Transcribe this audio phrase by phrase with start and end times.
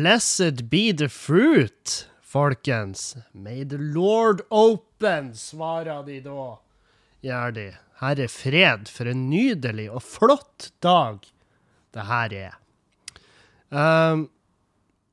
[0.00, 3.16] Blessed be the fruit, folkens.
[3.32, 6.44] May the Lord open, svarer de da.
[7.20, 7.64] Gjør de.
[8.00, 11.18] er fred, for en nydelig og flott dag
[11.92, 12.54] det her er.
[13.68, 14.30] Um,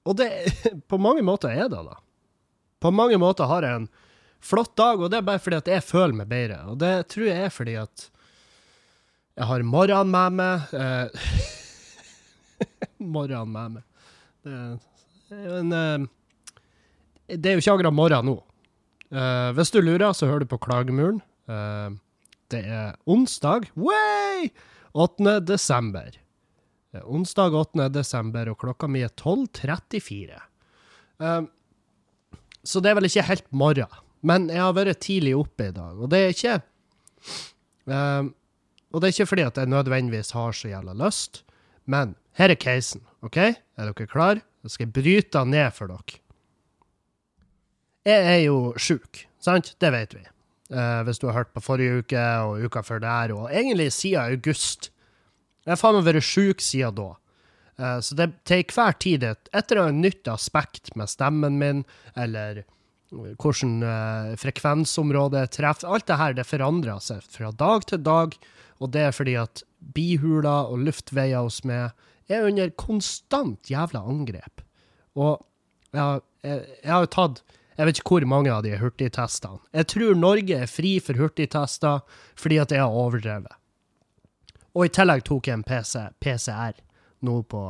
[0.08, 0.30] og det
[0.88, 2.00] På mange måter er det, da.
[2.80, 3.90] På mange måter har jeg en
[4.40, 6.62] flott dag, og det er bare fordi at jeg føler meg bedre.
[6.72, 8.08] Og det tror jeg er fordi at
[9.36, 10.72] jeg har morgenen med meg.
[10.72, 11.12] Uh,
[13.18, 13.87] morgenen med meg.
[15.32, 16.06] Men uh,
[17.28, 18.38] det er jo ikke akkurat morgen nå.
[19.12, 21.22] Uh, hvis du lurer, så hører du på Klagemuren.
[22.52, 24.50] det er onsdag, way!
[24.92, 25.40] 8.
[25.48, 26.18] desember.
[26.96, 27.88] Er onsdag 8.
[27.94, 30.42] desember, og klokka mi er 12.34.
[32.68, 34.04] så det er vel ikke helt morgen.
[34.26, 36.56] Men jeg har vært tidlig oppe i dag, og det er ikke
[37.86, 38.32] um,
[38.92, 41.44] Og det er ikke fordi at jeg nødvendigvis har så jævla lyst,
[41.86, 43.38] men her er casen, OK?
[43.44, 44.42] Er dere klar?
[44.64, 46.24] Jeg skal bryte den ned for dere.
[48.08, 49.74] Jeg er jo sjuk, sant?
[49.84, 50.24] Det vet vi.
[50.72, 54.36] Uh, hvis du har hørt på forrige uke og uka før der, og egentlig siden
[54.36, 54.90] august.
[55.66, 57.10] Jeg har faen meg vært sjuk siden da.
[57.78, 61.84] Uh, så det til enhver tid et, etter å ha nytt aspekt med stemmen min,
[62.16, 62.64] eller
[63.12, 65.88] hvordan uh, frekvensområdet treffer.
[65.88, 68.36] Alt det her det forandrer seg fra dag til dag,
[68.80, 69.64] og det er fordi at
[69.96, 71.96] bihuler og luftveier hos meg
[72.30, 74.64] er under konstant jævla angrep.
[75.18, 75.40] Og
[75.96, 77.44] jeg, jeg, jeg har jo tatt
[77.78, 79.62] jeg vet ikke hvor mange av de hurtigtestene.
[79.78, 82.02] Jeg tror Norge er fri for hurtigtester
[82.40, 83.54] fordi at jeg har overdrevet.
[84.74, 86.80] Og i tillegg tok jeg en PC, PCR
[87.26, 87.62] nå på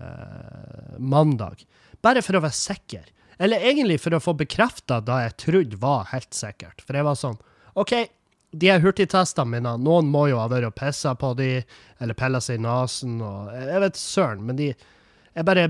[0.00, 1.66] eh, mandag.
[2.04, 3.12] Bare for å være sikker.
[3.36, 6.80] Eller egentlig for å få bekrefta da jeg trodde var helt sikkert.
[6.84, 7.36] For jeg var sånn
[7.76, 7.92] OK,
[8.60, 11.50] de her hurtigtestene mine, noen må jo ha vært og pissa på de,
[12.02, 13.18] eller pilla seg i nesen,
[13.52, 14.74] jeg vet søren, men de
[15.36, 15.66] Jeg bare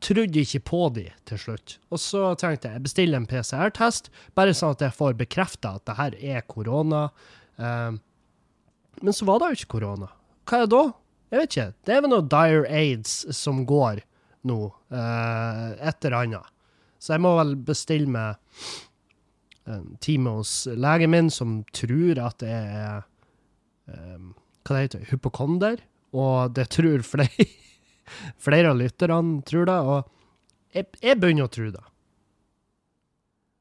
[0.00, 1.74] trodde ikke på de til slutt.
[1.92, 5.84] Og så tenkte jeg jeg bestiller en PCR-test, bare sånn at jeg får bekrefta at
[5.84, 7.02] det her er korona.
[7.60, 7.98] Um,
[9.02, 10.08] men så var det jo ikke korona.
[10.48, 10.84] Hva er det da?
[11.30, 11.66] Jeg vet ikke.
[11.84, 14.00] Det er vel noe dire aids som går
[14.48, 14.58] nå,
[14.88, 16.56] uh, et eller annet.
[16.96, 18.40] Så jeg må vel bestille meg
[19.68, 23.02] en time hos legen min, som tror at det er
[23.86, 24.32] um,
[24.64, 25.82] Hva det heter Hypokonder.
[26.16, 27.46] Og det tror flere,
[28.46, 29.78] flere av lytterne tror det.
[29.94, 31.84] Og jeg, jeg begynner å tro det.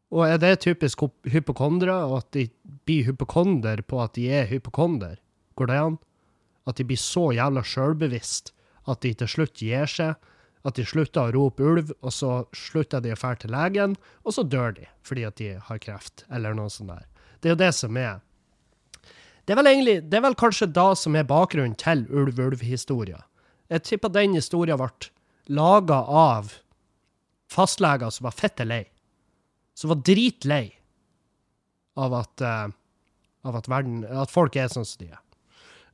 [0.10, 2.48] Og er det typisk hypokondere, at de
[2.88, 5.20] blir hypokonder på at de er hypokonder?
[5.60, 6.00] Går det an?
[6.66, 8.54] At de blir så jævla sjølbevisst
[8.90, 10.18] at de til slutt gir seg
[10.68, 14.36] at de slutter å rope ulv, og så slutter de å dra til legen, og
[14.36, 17.06] så dør de fordi at de har kreft, eller noe sånt der.
[17.40, 18.20] Det er jo det som er
[19.48, 23.24] Det er vel egentlig, det er vel kanskje da som er bakgrunnen til ulv-ulv-historia.
[23.69, 25.09] Jeg tipper den historien ble
[25.50, 26.53] laga av
[27.50, 28.84] fastleger som var fette lei.
[29.74, 30.68] Som var dritlei
[31.98, 32.69] av at, uh,
[33.48, 35.24] av at, verden, at folk er sånn som de er.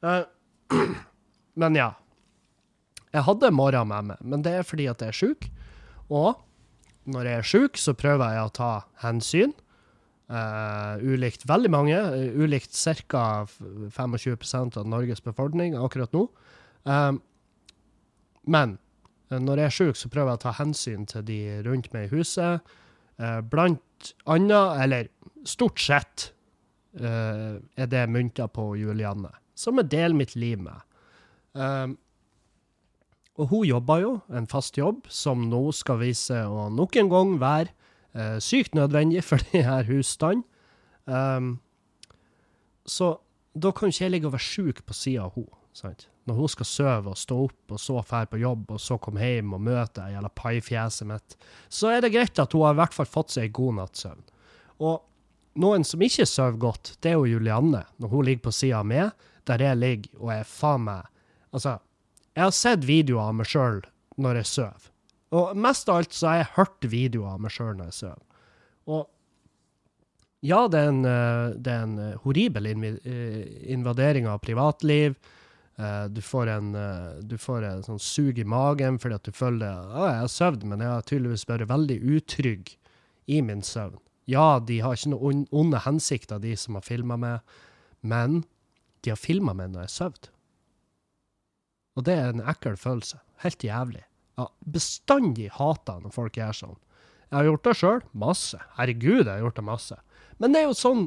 [0.03, 0.89] Uh,
[1.61, 1.93] men ja.
[3.15, 5.47] Jeg hadde mora med meg, men det er fordi at jeg er sjuk.
[6.11, 6.35] Og
[7.07, 8.71] når jeg er sjuk, så prøver jeg å ta
[9.05, 9.53] hensyn.
[10.25, 11.95] Uh, ulikt veldig mange.
[11.95, 12.75] Uh, ulikt
[13.07, 13.45] ca.
[13.93, 16.25] 25% av Norges befolkning akkurat nå.
[16.89, 17.13] Uh,
[18.49, 18.79] men
[19.29, 22.11] når jeg er sjuk, så prøver jeg å ta hensyn til de rundt meg i
[22.13, 22.61] huset.
[23.49, 25.07] blant annet, eller
[25.49, 26.27] stort sett,
[26.93, 30.77] er det mynter på Julianne, som jeg deler mitt liv med.
[31.57, 31.97] Um,
[33.35, 37.35] og hun jobber jo en fast jobb, som nå skal vise å nok en gang
[37.41, 37.73] være
[38.15, 40.47] eh, sykt nødvendig for de her husstandene.
[41.05, 41.59] Um,
[42.85, 43.17] så
[43.53, 45.61] da kan ikke jeg ligge og være sjuk på sida av henne.
[45.75, 46.07] Sant?
[46.25, 49.21] Når hun skal sove og stå opp, og så dra på jobb, og så komme
[49.21, 51.35] hjem og møte det jævla paifjeset mitt,
[51.67, 54.05] så er det greit at hun har i hvert fall fått seg en god natts
[54.05, 54.23] søvn.
[54.87, 58.79] Og noen som ikke sover godt, det er jo Julianne, når hun ligger på sida
[58.79, 61.11] av meg, der jeg ligger og er faen meg
[61.55, 61.77] Altså,
[62.35, 63.81] jeg har sett videoer av meg sjøl
[64.21, 64.91] når jeg sover.
[65.35, 68.23] Og mest av alt så har jeg hørt videoer av meg sjøl når jeg sover.
[68.85, 69.07] Og
[70.45, 75.17] ja, det er en, eh, det er en eh, horribel eh, invadering av privatliv.
[75.75, 76.67] Du får en,
[77.27, 80.61] du får en sånn sug i magen fordi at du føler at jeg har sovet,
[80.63, 82.71] men jeg har tydeligvis vært veldig utrygg
[83.27, 83.99] i min søvn.
[84.31, 87.57] Ja, de har ikke noen onde hensikter, de som har filma meg,
[87.99, 88.45] men
[89.03, 90.31] de har filma meg når jeg sover.
[91.95, 93.19] Og det er en ekkel følelse.
[93.43, 94.03] Helt jævlig.
[94.39, 96.77] Ja, bestandig hata når folk gjør sånn.
[97.29, 98.01] Jeg har gjort det sjøl.
[98.25, 98.59] Masse.
[98.77, 99.99] Herregud, jeg har gjort det masse.
[100.39, 101.05] Men det er jo sånn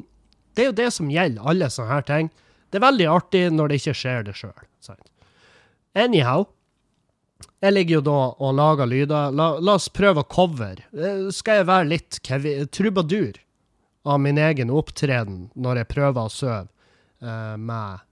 [0.57, 2.29] Det er jo det som gjelder alle sånne her ting.
[2.69, 4.65] Det er veldig artig når det ikke skjer det sjøl.
[5.97, 6.47] Anyhow.
[7.63, 9.31] Jeg ligger jo da og lager lyder.
[9.35, 10.81] La, la oss prøve å cover.
[10.91, 13.39] Eh, Skal jeg være litt kevi, trubadur
[14.09, 16.61] av min egen opptreden når jeg prøver å sove
[17.23, 18.05] uh, med eh,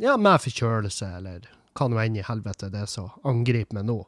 [0.00, 3.98] Ja, med forkjølelse, eller hva nå enn i helvete det er som angriper meg nå.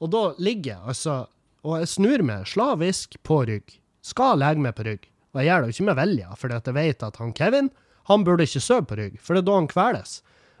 [0.00, 1.16] Og da ligger jeg altså
[1.60, 3.74] Og jeg snur meg slavisk på rygg.
[4.00, 5.02] Skal legge meg på rygg.
[5.34, 7.68] Og jeg gjør det jo ikke med vilje, for jeg vet at han Kevin
[8.08, 10.14] han burde ikke sove på rygg, for det er da han kveles.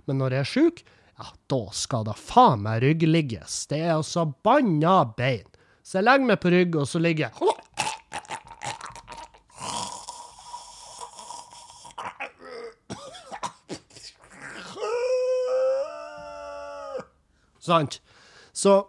[0.06, 0.82] Men når jeg er sjuk,
[1.18, 3.64] ja, da skal da faen meg ryggligges.
[3.72, 5.48] Det er altså banna bein.
[5.82, 7.38] Så jeg legger meg på rygg, og så ligger jeg
[17.70, 18.00] Sant?
[18.52, 18.80] Så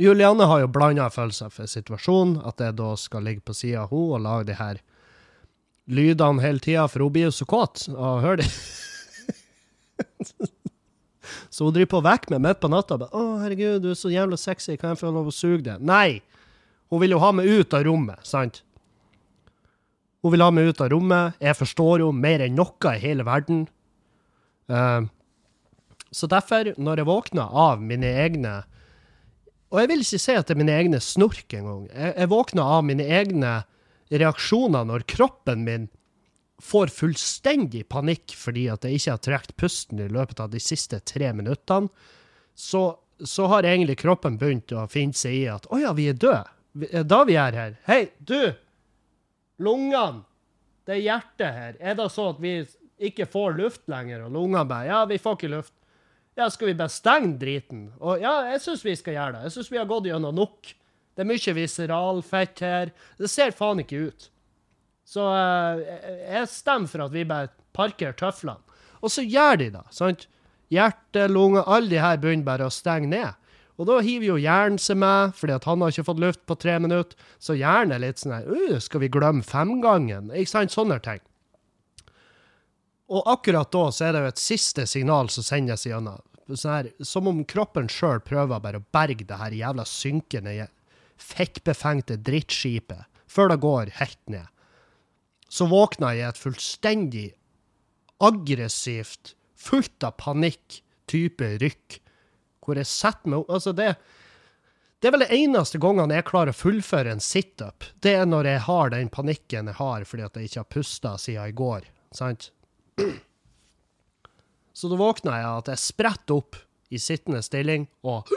[0.00, 3.92] Julianne har jo blanda følelser for situasjonen, at jeg da skal ligge på sida av
[3.92, 4.80] henne og lage de her
[5.92, 8.50] lydene hele tida, for hun blir jo så kåt av å høre dem.
[11.52, 12.98] så hun driver på vekk med midt på natta.
[12.98, 15.80] bare, 'Å, herregud, du er så jævla sexy, kan jeg få lov å suge deg?'
[15.82, 16.22] Nei!
[16.92, 18.62] Hun vil jo ha meg ut av rommet, sant?
[20.22, 21.38] Hun vil ha meg ut av rommet.
[21.40, 23.64] Jeg forstår henne mer enn noe i hele verden.
[24.68, 25.00] Eh,
[26.12, 28.62] så derfor, når jeg våkner av mine egne
[29.72, 31.86] Og jeg vil ikke si at det er mine egne snork engang.
[31.88, 33.52] Jeg, jeg våkner av mine egne
[34.12, 35.86] reaksjoner når kroppen min
[36.62, 41.00] får fullstendig panikk fordi at jeg ikke har trukket pusten i løpet av de siste
[41.08, 41.88] tre minuttene,
[42.54, 42.84] så,
[43.18, 46.52] så har egentlig kroppen begynt å finne seg i at 'Å ja, vi er døde'.
[46.92, 47.74] Er Da vi er her.
[47.88, 48.52] Hei, du!
[49.58, 50.24] Lungene!
[50.86, 51.74] Det er hjertet her.
[51.80, 52.54] Er det sånn at vi
[53.02, 55.78] ikke får luft lenger, og lungene bare 'Ja, vi får ikke luft'.
[56.38, 57.90] Ja, skal vi bare stenge driten?
[58.00, 59.42] Og ja, jeg syns vi skal gjøre det.
[59.48, 60.70] Jeg syns vi har gått gjennom nok.
[61.12, 62.92] Det er mye viseralfett her.
[63.20, 64.28] Det ser faen ikke ut.
[65.04, 65.82] Så eh,
[66.32, 68.60] jeg- stemmer for at vi bare parkerer tøflene.
[69.02, 69.84] Og så gjør de det.
[69.90, 70.26] sant?
[70.72, 73.34] Hjerte, lunge, alle de her begynner bare å stenge ned.
[73.80, 76.56] Og da hiver jo hjernen seg med, fordi at han har ikke fått luft på
[76.60, 77.16] tre minutter.
[77.42, 80.30] Så hjernen er litt sånn her uh, Skal vi glemme femgangen?
[80.32, 80.72] Ikke sant?
[80.72, 81.20] Sånne ting.
[83.12, 86.22] Og akkurat da så er det jo et siste signal som sendes gjennom.
[86.48, 90.68] Sånn her, som om kroppen sjøl prøver bare å berge det her jævla synkende,
[91.20, 94.48] fekkbefengte drittskipet før det går helt ned.
[95.52, 97.26] Så våkner jeg i et fullstendig
[98.22, 100.80] aggressivt, fullt av panikk
[101.10, 102.00] type rykk,
[102.64, 103.94] hvor jeg setter meg opp Altså, det
[105.02, 107.82] det er vel det eneste gangene jeg klarer å fullføre en situp.
[107.98, 111.14] Det er når jeg har den panikken jeg har fordi at jeg ikke har pusta
[111.18, 111.88] siden i går.
[112.14, 112.52] Sant?
[114.72, 116.58] Så da våkner jeg at jeg spretter opp
[116.92, 118.28] i sittende stilling og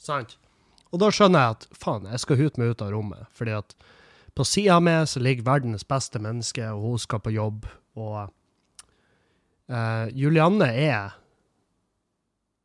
[0.00, 0.36] Sant?
[0.90, 3.28] Og da skjønner jeg at faen, jeg skal hute meg ut av rommet.
[3.36, 3.74] Fordi at
[4.34, 7.68] på sida av meg så ligger verdens beste menneske, og hun skal på jobb.
[8.00, 8.30] Og
[9.70, 11.16] uh, Julianne er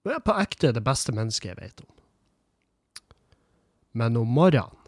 [0.06, 1.92] Hun er på ekte det beste mennesket jeg vet om.
[3.98, 4.84] Men om morgenen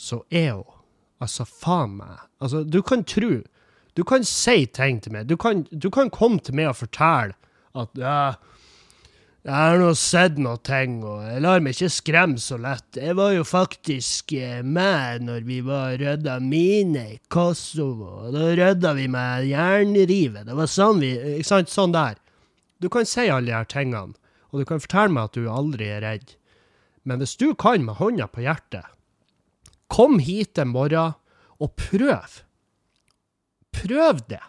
[0.00, 0.73] så er hun
[1.22, 2.24] Altså, faen meg.
[2.42, 3.42] Altså, du kan tro
[3.94, 5.28] Du kan si ting til meg.
[5.30, 7.36] Du kan, du kan komme til meg og fortelle
[7.78, 8.34] at ja,
[9.44, 12.96] jeg har nå sett noe ting, og jeg lar meg ikke skremme så lett.
[12.96, 18.46] Jeg var jo faktisk eh, med når vi var rydda mine i Kosovo, og da
[18.56, 20.46] rydda vi med jernrive.
[20.48, 21.74] Det var sånn vi Ikke sant?
[21.74, 22.16] Sånn der.
[22.80, 24.16] Du kan si alle de her tingene,
[24.48, 26.34] og du kan fortelle meg at du aldri er redd.
[27.04, 28.88] Men hvis du kan med hånda på hjertet,
[29.94, 31.14] kom hit en morgen
[31.62, 32.40] og prøv.
[33.74, 34.42] Prøv det.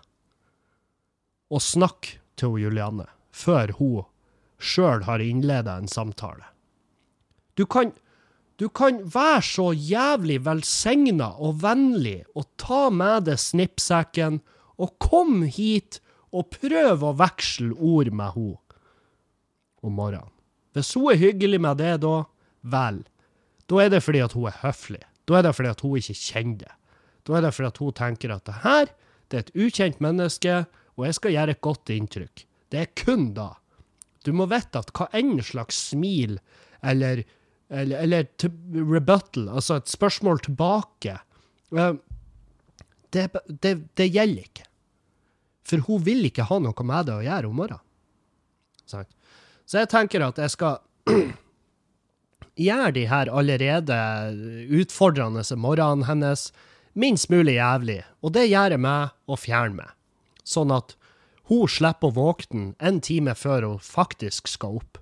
[1.53, 4.07] Og snakk til hun Julianne før hun
[4.57, 6.47] sjøl har innleda en samtale.
[7.55, 7.93] Du kan,
[8.57, 14.41] du kan være så jævlig velsigna og vennlig og ta med deg snippsekken
[14.81, 16.01] og kom hit
[16.35, 18.79] og prøv å veksle ord med henne
[19.85, 20.31] om morgenen.
[20.75, 22.23] Hvis hun er hyggelig med det da,
[22.65, 23.03] vel,
[23.69, 25.05] da er det fordi at hun er høflig.
[25.25, 26.73] Da er det fordi at hun ikke kjenner det.
[27.25, 28.91] Da er det fordi at hun tenker at det her,
[29.29, 30.57] det er et ukjent menneske,
[30.95, 32.45] og jeg skal gjøre et godt inntrykk.
[32.71, 33.49] Det er kun da.
[34.25, 36.37] Du må vite at hva enn slags smil
[36.85, 37.23] eller,
[37.69, 38.29] eller, eller
[38.75, 41.17] rebuttal, altså et spørsmål tilbake,
[41.73, 41.97] eh,
[43.15, 43.25] det,
[43.61, 44.65] det, det gjelder ikke.
[45.65, 47.81] For hun vil ikke ha noe med det å gjøre om morgenen.
[48.85, 50.77] Så jeg tenker at jeg skal
[52.55, 53.97] gjøre de her allerede
[54.71, 56.49] utfordrende morgenene hennes
[56.95, 59.91] minst mulig jævlig, og det gjør jeg med å fjerne meg.
[60.45, 60.95] Sånn at
[61.49, 65.01] hun slipper å våkne en time før hun faktisk skal opp.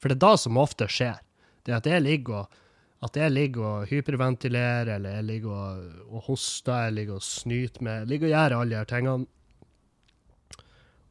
[0.00, 1.20] For det er da som ofte skjer.
[1.66, 2.62] Det at jeg ligger og,
[3.06, 7.84] at jeg ligger og hyperventilerer, eller jeg ligger og, og hoster, jeg ligger og snyter
[7.84, 9.26] med, jeg ligger og gjør alle de her tingene.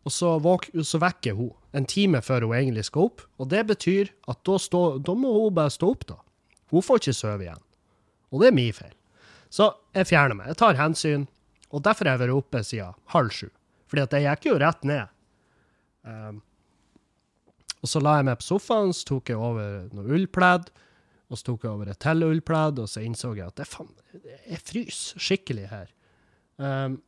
[0.05, 3.23] og så, våk, så vekker hun en time før hun egentlig skal opp.
[3.41, 6.19] Og det betyr at da, stå, da må hun bare stå opp, da.
[6.71, 7.61] Hun får ikke sove igjen.
[8.31, 8.95] Og det er min feil.
[9.53, 10.51] Så jeg fjerner meg.
[10.53, 11.27] Jeg tar hensyn.
[11.75, 13.49] Og derfor har jeg vært oppe siden halv sju.
[13.91, 15.13] Fordi at jeg gikk jo rett ned.
[16.05, 16.41] Um,
[17.81, 20.71] og så la jeg meg på sofaen, så tok jeg over noe ullpledd.
[21.29, 23.89] Og så tok jeg over et til ullpledd, og så innså jeg at det faen,
[24.45, 25.89] jeg fryser skikkelig her.
[26.61, 26.99] Um,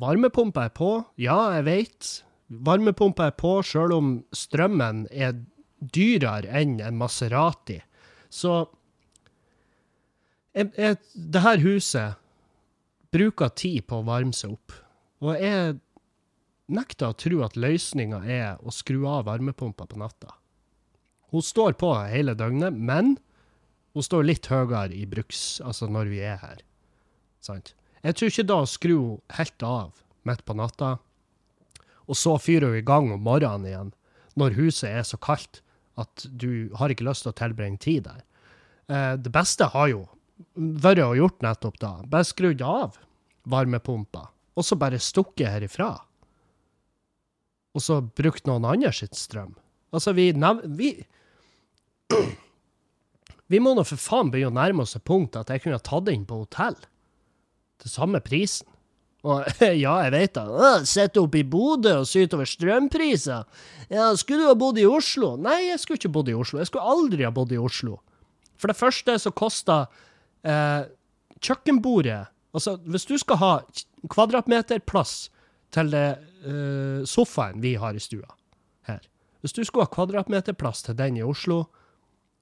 [0.00, 0.90] varmepumpa er på.
[1.20, 2.10] Ja, jeg vet.
[2.50, 5.36] Varmepumpa er på sjøl om strømmen er
[5.80, 7.78] dyrere enn en Maserati.
[8.30, 8.64] Så
[10.56, 12.18] jeg, jeg, det her huset
[13.14, 14.74] bruker tid på å varme seg opp.
[15.22, 15.78] Og jeg
[16.70, 20.34] nekter å tro at løsninga er å skru av varmepumpa på natta.
[21.30, 23.16] Hun står på hele døgnet, men
[23.94, 26.62] hun står litt høyere i bruks, altså når vi er her.
[27.42, 27.74] Sant?
[28.02, 28.98] Jeg tror ikke da å skru
[29.36, 30.96] helt av midt på natta,
[32.10, 33.92] og så fyrer hun i gang om morgenen igjen,
[34.38, 35.62] når huset er så kaldt
[36.00, 38.24] at du har ikke lyst til å tilbringe tid der.
[38.90, 40.04] Eh, det beste har jo
[40.54, 41.92] vært å gjort nettopp da.
[42.10, 42.98] Bare skrudd av
[43.50, 44.26] varmepumpa,
[44.56, 45.92] og så bare stukket herifra.
[47.76, 49.54] Og så brukt noen andre sitt strøm.
[49.94, 50.94] Altså, vi, vi
[53.50, 55.82] Vi må nå for faen begynne å nærme oss et punkt at jeg kunne ha
[55.82, 56.76] tatt inn på hotell.
[57.82, 58.69] Til samme prisen.
[59.26, 59.44] Og
[59.84, 60.70] ja, jeg vet da.
[60.88, 63.44] Sitte oppe i Bodø og syte over strømpriser.
[63.92, 65.34] Ja, skulle du ha bodd i Oslo?
[65.40, 66.60] Nei, jeg skulle ikke bodd i Oslo.
[66.60, 67.98] Jeg skulle aldri ha bodd i Oslo.
[68.60, 69.84] For det første så kosta
[70.44, 70.84] eh,
[71.40, 73.50] kjøkkenbordet Altså, hvis du skal ha
[74.10, 75.28] kvadratmeterplass
[75.70, 76.06] til det
[76.42, 78.26] eh, sofaen vi har i stua
[78.88, 79.04] her
[79.40, 81.68] Hvis du skulle ha kvadratmeterplass til den i Oslo,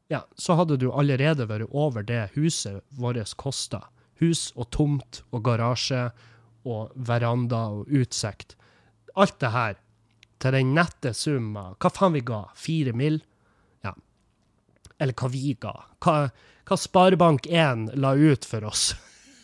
[0.08, 3.84] ja, så hadde du allerede vært over det huset vårt kosta.
[4.18, 6.08] Hus og tomt og garasje
[6.68, 8.56] og veranda og utsikt.
[9.18, 9.78] Alt det her
[10.38, 11.72] til den nette summa.
[11.80, 12.44] Hva faen vi ga?
[12.58, 13.18] Fire mill.?
[13.86, 13.94] Ja.
[14.98, 15.74] Eller hva vi ga.
[16.04, 16.16] Hva,
[16.68, 18.92] hva Sparebank1 la ut for oss.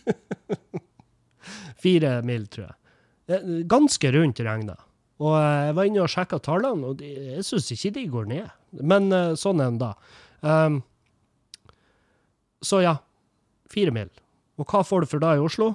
[1.84, 3.64] Fire mill., tror jeg.
[3.70, 4.76] Ganske rundt regna.
[5.24, 8.50] Og jeg var inne og sjekka tallene, og jeg syns ikke de går ned.
[8.82, 9.92] Men uh, sånn er det da.
[10.44, 10.80] Um,
[12.64, 12.96] så ja,
[13.70, 14.10] fire mill.
[14.58, 15.72] Og hva får du for da i Oslo?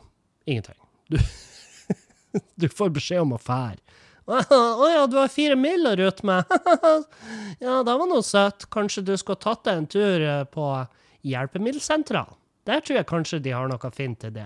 [0.50, 0.79] Ingenting.
[1.10, 1.20] Du,
[2.62, 3.82] du får beskjed om å fære.
[4.30, 6.46] Å ja, du har fire mil å rutte med.
[7.66, 8.68] ja, det var noe søtt.
[8.70, 10.66] Kanskje du skulle tatt deg en tur eh, på
[11.26, 12.38] hjelpemiddelsentralen?
[12.70, 14.46] Der tror jeg kanskje de har noe fint til det.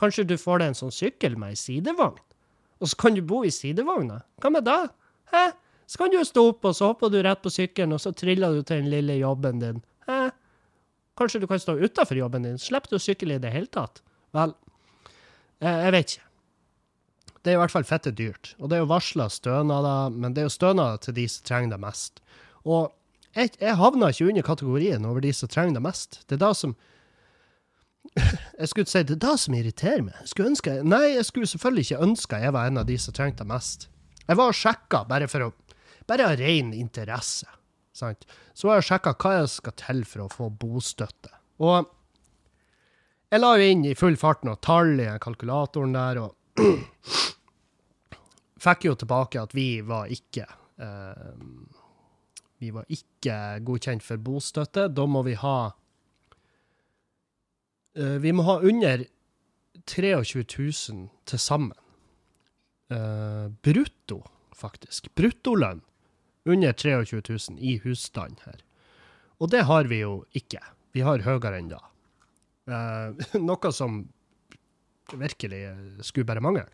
[0.00, 2.20] Kanskje du får deg en sånn sykkel med ei sidevogn?
[2.82, 4.20] Og så kan du bo i sidevogna?
[4.42, 4.80] Hva med det?
[5.32, 5.44] Hæ?
[5.88, 8.12] Så kan du jo stå opp, og så hopper du rett på sykkelen, og så
[8.16, 9.80] triller du til den lille jobben din.
[10.08, 10.18] Hæ?
[11.16, 12.60] Kanskje du kan stå utafor jobben din?
[12.60, 14.02] Slipper du å sykle i det hele tatt?
[14.34, 14.52] Vel,
[15.64, 16.30] jeg vet ikke.
[17.44, 18.54] Det er i hvert fall fette dyrt.
[18.58, 21.74] Og det er jo varsla stønader, men det er jo stønader til de som trenger
[21.74, 22.22] det mest.
[22.64, 22.94] Og
[23.34, 26.22] jeg, jeg havna ikke under kategorien over de som trenger det mest.
[26.28, 26.76] Det er da som
[28.60, 30.16] Jeg skulle si det er det som irriterer meg.
[30.22, 33.16] Jeg skulle ønske, nei, jeg skulle selvfølgelig ikke ønske jeg var en av de som
[33.16, 33.88] trengte det mest.
[34.24, 35.52] Jeg var og sjekka bare for å
[36.04, 37.46] Bare av ren interesse.
[37.96, 38.26] Sant?
[38.52, 41.30] Så var jeg sjekka hva jeg skal til for å få bostøtte.
[41.64, 41.88] Og
[43.34, 46.36] jeg la jo inn i full fart noen tall i kalkulatoren der, og
[48.64, 50.44] fikk jo tilbake at vi var ikke
[50.78, 51.32] eh,
[52.62, 54.86] Vi var ikke godkjent for bostøtte.
[54.88, 55.74] Da må vi ha
[57.98, 59.02] eh, Vi må ha under
[59.90, 61.74] 23 000 til sammen.
[62.94, 64.20] Eh, brutto,
[64.54, 65.10] faktisk.
[65.18, 65.82] Bruttolønn
[66.46, 68.62] under 23 000 i husstand her.
[69.42, 70.62] Og det har vi jo ikke.
[70.94, 71.82] Vi har høyere enn da.
[72.68, 73.12] Uh,
[73.48, 74.02] noe som
[75.12, 75.66] virkelig
[76.04, 76.66] skulle bare mangle.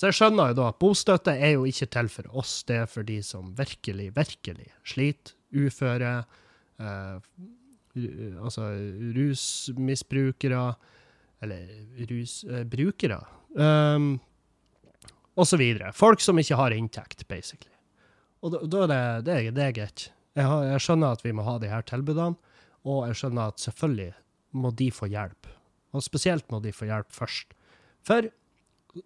[0.00, 2.86] Så jeg skjønner jo da at bostøtte er jo ikke til for oss, det er
[2.88, 5.34] for de som virkelig, virkelig sliter.
[5.50, 6.12] Uføre,
[6.78, 7.16] eh,
[8.38, 8.68] altså
[9.16, 10.62] rusmisbrukere,
[11.42, 13.18] eller rusbrukere,
[13.58, 15.90] eh, um, videre.
[15.92, 17.74] Folk som ikke har inntekt, basically.
[18.40, 20.06] Og da, da er det, det er greit.
[20.38, 22.38] Jeg, jeg skjønner at vi må ha de her tilbudene,
[22.86, 24.12] og jeg skjønner at selvfølgelig
[24.52, 25.48] må de få hjelp.
[25.94, 27.54] Og spesielt må de få hjelp først.
[28.06, 28.28] For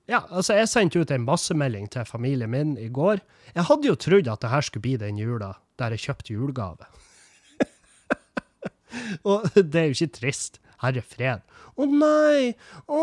[0.08, 3.20] ja, altså, jeg sendte ut en massemelding til familien min i går.
[3.54, 6.86] Jeg hadde jo trodd at det her skulle bli den jula der jeg kjøpte julegave.
[9.30, 10.60] og det er jo ikke trist.
[10.84, 11.40] Herre fred.
[11.74, 12.54] Å nei!
[12.86, 13.00] Å,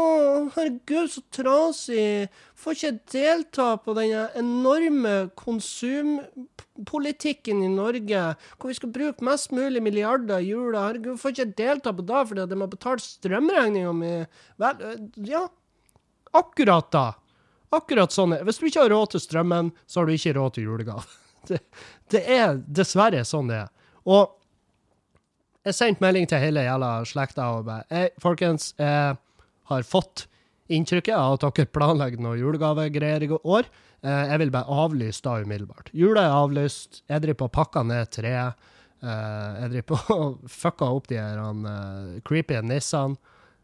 [0.56, 2.32] herregud, så trasig!
[2.62, 8.22] Får ikke delta på denne enorme konsumpolitikken i Norge,
[8.56, 10.80] hvor vi skal bruke mest mulig milliarder i jula.
[10.88, 14.14] Herregud, får ikke delta på det fordi de har betalt strømregninga mi.
[14.62, 14.76] Vel,
[15.28, 15.44] ja.
[16.38, 17.08] Akkurat da.
[17.76, 18.36] Akkurat sånn.
[18.48, 21.04] Hvis du ikke har råd til strømmen, så har du ikke råd til julegave.
[21.50, 21.58] Det,
[22.14, 23.70] det er dessverre sånn det er.
[24.06, 24.30] Og
[25.68, 29.18] jeg sendte melding til hele jævla slekta og bare Hei, folkens, jeg
[29.72, 30.26] har fått
[30.72, 33.68] inntrykket av at dere planlegger noe julegavegreier i år.
[34.02, 35.92] Eh, Jeg vil bare avlyse da umiddelbart.
[35.94, 37.04] Jula er avlyst.
[37.10, 38.56] Jeg driver på å pakke ned treet.
[39.04, 43.18] Eh, Jeg driver på og fucke opp de her eh, creepy nissene.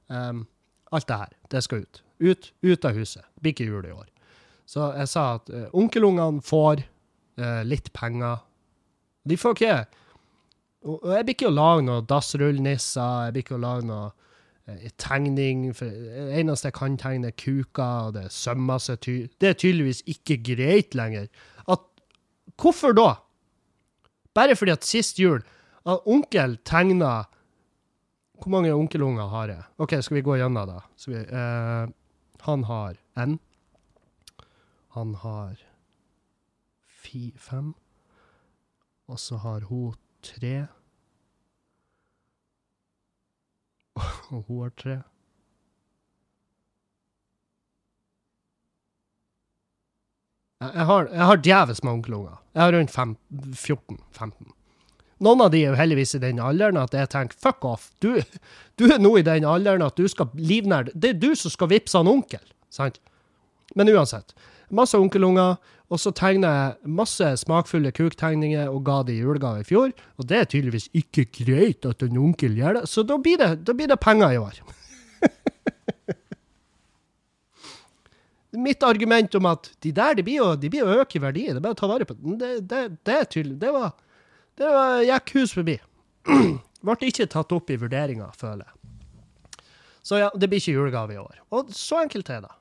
[0.08, 2.04] Alt det her, det skal ut.
[2.20, 3.26] Ut, ut av huset.
[3.42, 4.08] Blir ikke jul i år.
[4.68, 6.82] Så jeg sa at uh, onkelungene får
[7.68, 8.40] litt penger.
[9.28, 9.76] De får ikke
[10.88, 14.08] og jeg blir ikke å lage noen dassrullnisser, jeg blir ikke å lage noe
[14.70, 15.68] eh, tegning.
[15.76, 19.60] For det eneste jeg kan tegne, er kuker, og det sømmer seg ty Det er
[19.60, 21.28] tydeligvis ikke greit lenger.
[21.68, 21.84] At,
[22.56, 23.10] hvorfor da?
[24.38, 25.42] Bare fordi at sist jul
[25.88, 27.26] at onkel tegna
[28.38, 29.64] Hvor mange onkelunger har jeg?
[29.82, 30.76] OK, skal vi gå gjennom?
[30.96, 31.88] Så vi, eh,
[32.46, 33.40] han har én.
[34.94, 35.56] Han har
[36.86, 37.74] fi, fem.
[39.08, 40.68] Og så har hun tre.
[44.32, 44.98] Og hun har tre.
[50.58, 52.38] Jeg har, jeg har djevelsk mange onkelunger.
[52.58, 54.54] Jeg har rundt 14-15.
[55.26, 57.90] Noen av de er jo heldigvis i den alderen at jeg tenker fuck off.
[58.02, 58.18] Du,
[58.78, 61.72] du er nå i den alderen at du skal livnære Det er du som skal
[61.74, 62.42] vippse han onkel.
[62.74, 63.00] Sant?
[63.78, 64.34] Men uansett.
[64.74, 65.58] Masse onkelunger.
[65.88, 69.94] Og så tegner jeg masse smakfulle kuktegninger og ga det i julegave i fjor.
[70.20, 73.64] Og det er tydeligvis ikke greit at en onkel gjør det, så da blir det,
[73.64, 74.56] da blir det penger i år.
[78.68, 81.44] Mitt argument om at de der de blir, jo, de blir å øke i verdi,
[81.48, 83.58] det er bare å ta vare på det, det, det er tydelig.
[83.62, 83.90] Det var,
[84.60, 85.78] det var gikk hus forbi.
[86.88, 88.74] Ble ikke tatt opp i vurderinga, føler jeg.
[90.08, 91.36] Så ja, det blir ikke julegave i år.
[91.56, 92.54] Og så enkelt er det.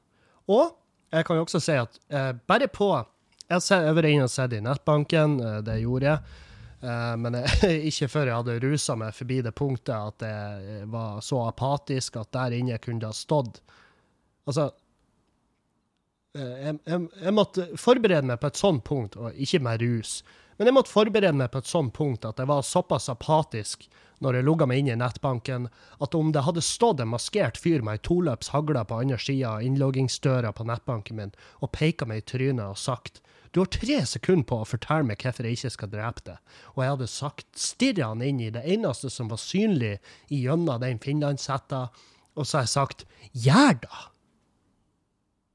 [0.51, 0.75] Og
[1.15, 2.89] jeg kan jo også si at eh, bare på
[3.47, 6.43] Jeg jeg har vært inne og sett i nettbanken, eh, det gjorde jeg.
[6.83, 11.23] Eh, men jeg, ikke før jeg hadde rusa meg forbi det punktet at jeg var
[11.25, 13.63] så apatisk at der inne kunne det ha stått
[14.47, 14.67] Altså
[16.37, 20.21] eh, jeg, jeg, jeg måtte forberede meg på et sånt punkt, og ikke med rus.
[20.57, 23.89] Men jeg måtte forberede meg på et sånt punkt at jeg var såpass apatisk
[24.25, 25.67] når jeg logga meg inn i nettbanken,
[26.01, 29.57] at om det hadde stått en maskert fyr med ei toløps hagle på andre sida
[29.57, 33.21] av innloggingsdøra på nettbanken min og peka meg i trynet og sagt
[33.57, 36.57] du har tre sekunder på å fortelle meg hvorfor jeg ikke skal drepe deg.
[36.75, 39.95] Og jeg hadde sagt, stirra han inn i det eneste som var synlig
[40.29, 41.87] gjennom den finlandshetta,
[42.37, 44.03] og så har jeg sagt, gjør da!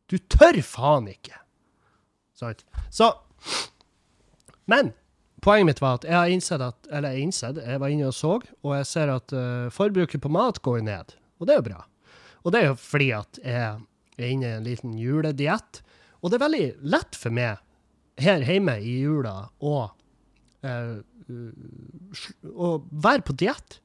[0.09, 1.37] Du tør faen ikke!
[2.41, 2.65] Sant?
[2.89, 3.13] Så
[4.65, 4.95] Men
[5.45, 8.17] poenget mitt var at jeg har innsett at Eller jeg innsett, jeg var inne og
[8.17, 11.13] så, og jeg ser at uh, forbruket på mat går ned.
[11.37, 11.83] Og det er jo bra.
[12.41, 15.85] Og det er jo fordi at jeg er inne i en liten julediett.
[16.25, 17.61] Og det er veldig lett for meg
[18.23, 19.93] her hjemme i jula og,
[20.65, 20.99] eh,
[22.51, 23.79] og være på diett.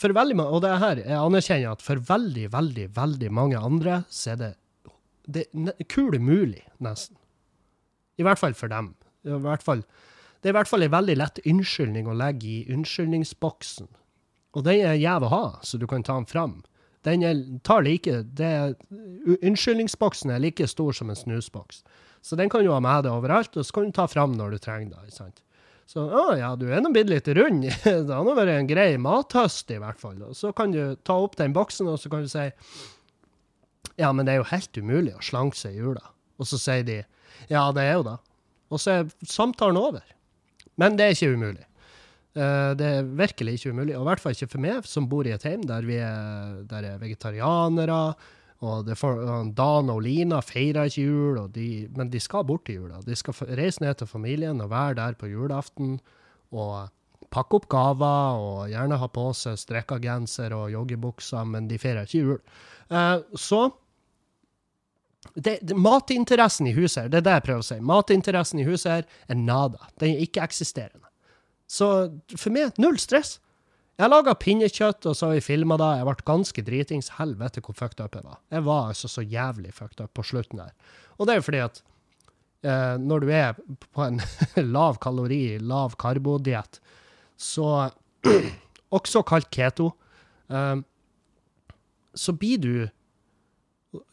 [0.00, 4.02] For veldig og det er her, jeg anerkjenner at for veldig, veldig, veldig mange andre,
[4.10, 4.52] så er det,
[5.26, 5.46] det
[5.88, 7.16] kul umulig, nesten.
[8.18, 8.92] I hvert fall for dem.
[9.24, 9.82] I hvert fall,
[10.42, 13.88] det er i hvert fall en veldig lett unnskyldning å legge i unnskyldningsboksen.
[14.54, 16.58] Og den er gjev å ha, så du kan ta den fram.
[17.04, 18.76] Den er, tar like, det
[19.40, 21.82] unnskyldningsboksen er like stor som en snusboks.
[22.24, 24.54] Så den kan du ha med deg overalt, og så kan du ta fram når
[24.56, 25.10] du trenger det.
[25.10, 25.42] ikke sant?
[25.84, 27.66] Så å ja, du er nå blitt litt rund.
[27.84, 30.16] Det har nå vært en grei mathøst, i hvert fall.
[30.30, 32.46] Og så kan du ta opp den boksen, og så kan du si
[34.00, 36.02] Ja, men det er jo helt umulig å slanke seg i jula.
[36.40, 37.02] Og så sier de
[37.50, 38.16] ja, det er jo det.
[38.72, 40.02] Og så er samtalen over.
[40.80, 41.66] Men det er ikke umulig.
[42.34, 45.26] Eh, Det er virkelig ikke umulig, og i hvert fall ikke for meg, som bor
[45.28, 48.00] i et hjem der vi er, der er vegetarianere.
[48.64, 49.22] Og får,
[49.58, 53.02] Dan og Lina feirer ikke jul, de, men de skal bort til jula.
[53.04, 55.98] De skal reise ned til familien og være der på julaften.
[56.54, 56.88] Og
[57.34, 62.06] pakke opp gaver, og gjerne ha på seg strekka genser og joggebukser, men de feirer
[62.06, 62.38] ikke jul.
[62.90, 63.64] Eh, Så
[65.34, 67.80] det, det, matinteressen i huset her, det er det jeg prøver å si.
[67.80, 69.88] Matinteressen i huset her er nada.
[70.00, 71.08] Den er ikke-eksisterende.
[71.66, 71.88] Så
[72.36, 73.38] for meg, null stress.
[73.94, 75.90] Jeg laga pinnekjøtt, og så har vi filma det.
[76.00, 77.12] Jeg ble ganske dritings.
[77.20, 78.40] Helvete hvor fucked up jeg var.
[78.50, 80.72] Jeg var altså så jævlig fucked up på slutten der.
[81.18, 81.78] Og det er jo fordi at
[82.66, 83.60] eh, når du er
[83.94, 84.18] på en
[84.76, 86.80] lav kalori, lav karbodiett,
[87.38, 87.90] så
[88.94, 89.88] Også kalt keto.
[90.50, 90.76] eh,
[92.14, 92.74] så blir du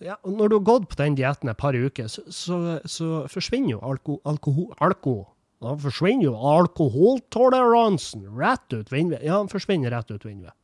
[0.01, 3.75] ja, når du har gått på den dietten et par uker, så, så, så forsvinner
[3.75, 5.13] jo alko, alkohol, alko,
[5.61, 9.21] da forsvinner jo alkoholtoleransen rett ut vinduet.
[9.25, 10.55] Ja, den forsvinner rett ut vinduet.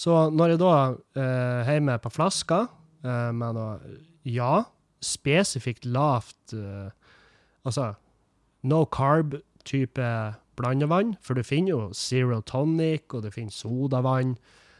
[0.00, 0.74] Så når jeg da
[1.20, 2.62] eh, hjemme på flaska,
[3.04, 4.62] eh, men noe ja,
[5.04, 6.88] spesifikt lavt eh,
[7.68, 7.90] Altså
[8.64, 10.06] no carb-type
[10.56, 14.38] blandevann, for du finner jo zero tonic, og du finner sodavann.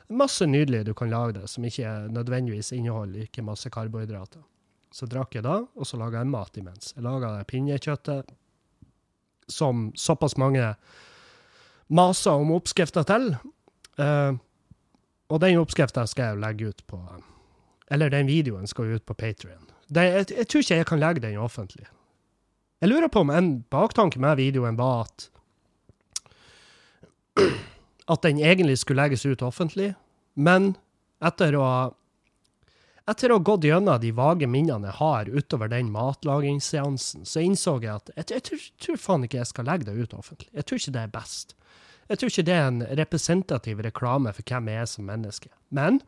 [0.09, 4.41] Masse nydelig du kan lage det, som ikke nødvendigvis inneholder ikke masse karbohydrater.
[4.97, 6.95] Så drakk jeg da, og så laga jeg mat imens.
[6.97, 8.33] Jeg laga pinnekjøttet
[9.51, 10.75] som såpass mange
[11.91, 13.33] maser om oppskrifter til.
[14.01, 14.39] Uh,
[15.31, 17.01] og den oppskrifta skal jeg legge ut på
[17.91, 19.67] Eller den videoen skal ut på Patrion.
[19.91, 21.87] Jeg, jeg, tror ikke jeg kan legge den offentlig.
[22.81, 25.31] Jeg lurer på om en baktanke med videoen var at
[28.11, 29.95] at den egentlig skulle legges ut offentlig,
[30.35, 30.75] men
[31.23, 31.83] etter å ha
[33.09, 37.79] etter å ha gått gjennom de vage minnene jeg har utover den matlagingsseansen, så innså
[37.81, 40.51] jeg at jeg, jeg, tror, tror, faen ikke jeg skal legge det ut offentlig.
[40.53, 41.57] Jeg tror ikke det er best.
[42.11, 45.51] Jeg tror ikke det er en representativ reklame for hvem jeg er som menneske.
[45.71, 46.01] Men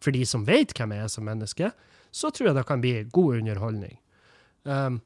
[0.00, 1.72] for de som vet hvem jeg er som menneske,
[2.10, 3.98] så tror jeg det kan bli god underholdning.
[4.64, 5.00] Um,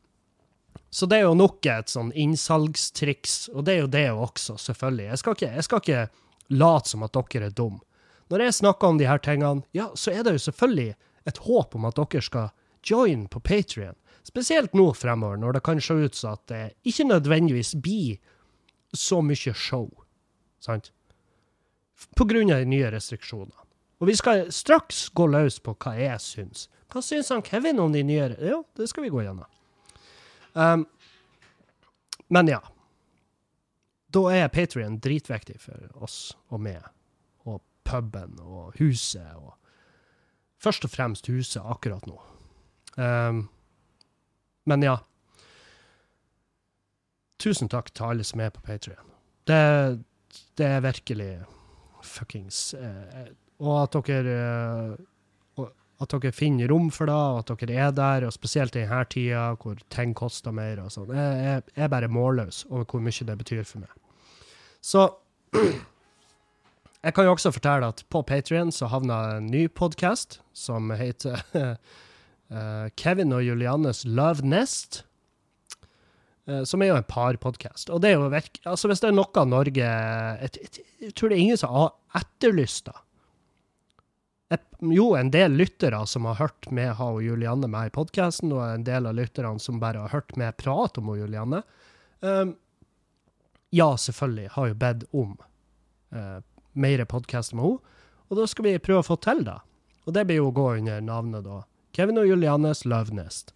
[0.94, 5.08] så det er jo nok et sånn innsalgstriks, og det er jo det også, selvfølgelig.
[5.10, 6.04] Jeg skal ikke, jeg skal ikke
[6.54, 7.82] late som at dere er dumme.
[8.30, 10.94] Når jeg snakker om de her tingene, ja, så er det jo selvfølgelig
[11.28, 12.50] et håp om at dere skal
[12.84, 13.96] join på Patrion.
[14.24, 18.16] Spesielt nå fremover, når det kan se ut som at det ikke nødvendigvis blir
[18.94, 19.88] så mye show
[20.64, 20.92] sant?
[22.16, 23.60] På grunn av de nye restriksjonene.
[24.02, 26.66] Og vi skal straks gå løs på hva jeg syns.
[26.92, 29.46] Hva syns han Kevin om de nye Jo, det skal vi gå gjennom.
[30.54, 30.86] Um,
[32.28, 32.60] men ja.
[34.14, 36.82] Da er Patrion dritviktig for oss og meg,
[37.48, 39.56] og puben og huset, og
[40.64, 42.16] først og fremst huset akkurat nå.
[42.96, 43.46] Um,
[44.70, 44.98] men ja.
[47.42, 49.10] Tusen takk til alle som er på Patrion.
[49.44, 49.58] Det,
[50.56, 51.32] det er virkelig
[52.04, 53.26] fuckings eh,
[53.60, 54.94] Og at dere eh,
[56.02, 59.04] at dere finner rom for det, og at dere er der, og spesielt i denne
[59.10, 60.82] tida hvor ting koster mer.
[60.82, 61.12] og sånn.
[61.14, 63.92] Jeg, jeg, er bare målløs over hvor mye det betyr for meg.
[64.84, 65.06] Så
[67.04, 71.42] jeg kan jo også fortelle at på Patrion så havna en ny podkast som heter
[71.52, 75.04] uh, Kevin og Juliannes Love Nest.
[76.46, 77.90] Eh, som er jo en parpodkast.
[77.90, 80.50] Og det er jo virke, altså hvis det er noe Norge Jeg,
[81.00, 82.98] jeg, tror det er ingen som har etterlyst det.
[84.84, 88.62] Jo, en del lyttere som har hørt med ha og Julianne med i podkasten, og
[88.66, 91.62] en del av lytterne som bare har hørt med prat om og Julianne.
[92.20, 92.52] Um,
[93.74, 95.32] ja, selvfølgelig har jo bedt om
[96.14, 96.38] uh,
[96.74, 99.58] mer podkast med henne, og da skal vi prøve å få til det.
[100.04, 101.62] Og det blir jo å gå under navnet da
[101.94, 103.52] Kevin og Julianes Lovenest.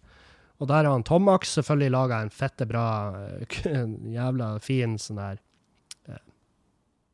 [0.59, 2.85] Og der har han Tomax selvfølgelig laga en fette bra,
[3.79, 5.41] en jævla fin sånn der
[6.07, 6.21] eh,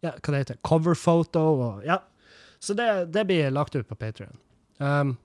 [0.05, 2.01] Ja, hva det heter Coverphoto og Ja.
[2.59, 4.37] Så det, det blir lagt ut på Patrion.
[4.79, 5.17] Um,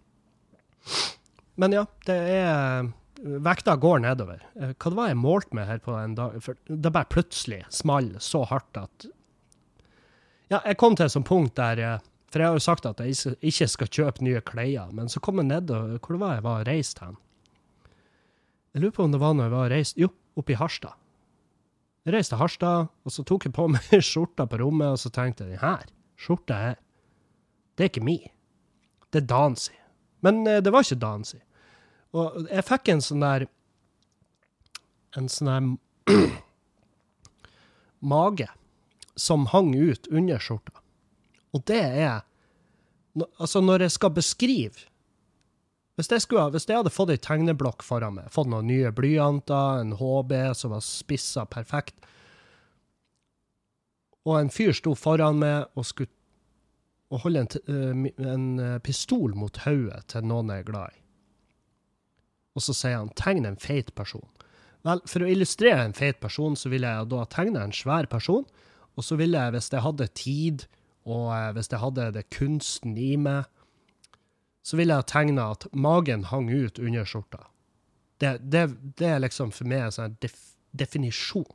[1.56, 2.90] men ja, det er
[3.20, 4.42] Vekta går nedover.
[4.56, 6.36] Eh, hva det var jeg målte med her på en dag?
[6.44, 9.06] For det bare plutselig small så hardt at
[10.50, 13.00] Ja, jeg kom til et sånt punkt der eh, For jeg har jo sagt at
[13.02, 16.64] jeg ikke skal kjøpe nye klær, men så kom jeg nedover Hvor var jeg var
[16.66, 17.18] reist hen?
[18.74, 20.94] Jeg lurer på om det var når jeg var reist Jo, oppe i Harstad.
[22.06, 25.10] Jeg reiste til Harstad, og så tok jeg på meg skjorta på rommet, og så
[25.14, 25.86] tenkte jeg her,
[26.18, 26.78] skjorta her,
[27.76, 28.16] det er ikke mi.
[29.10, 29.56] Det er Dan.
[30.24, 31.26] Men eh, det var ikke Dan.
[32.14, 33.46] Og jeg fikk en sånn der
[35.18, 36.26] En sånn der
[38.12, 38.46] mage
[39.16, 40.76] som hang ut under skjorta.
[41.54, 42.26] Og det er
[43.42, 44.84] Altså, når jeg skal beskrive
[45.98, 49.82] hvis jeg, skulle, hvis jeg, hadde fått ei tegneblokk foran meg, fått noen nye blyanter,
[49.82, 51.98] en HB som var spissa perfekt,
[54.24, 56.14] og en fyr sto foran meg og skulle
[57.10, 61.00] og holde en, eh, en eh, pistol mot hodet til noen jeg er glad i,
[62.54, 64.28] og så sier han 'tegn en feit person'.
[64.86, 68.46] Vel, for å illustrere en feit person, så vil jeg da tegne en svær person,
[69.00, 70.66] og så ville jeg, hvis jeg hadde tid,
[71.08, 73.48] og eh, hvis jeg hadde det kunsten i meg,
[74.60, 77.46] så ville jeg tegne at magen hang ut under skjorta.
[78.20, 78.66] Det, det,
[79.00, 80.36] det er liksom for meg en sånn def,
[80.76, 81.48] definisjon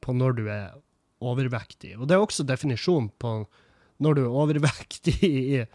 [0.00, 0.78] på når du er
[1.20, 1.92] overvektig.
[2.00, 3.36] Og det er også definisjon på
[4.00, 5.66] når du er overvektig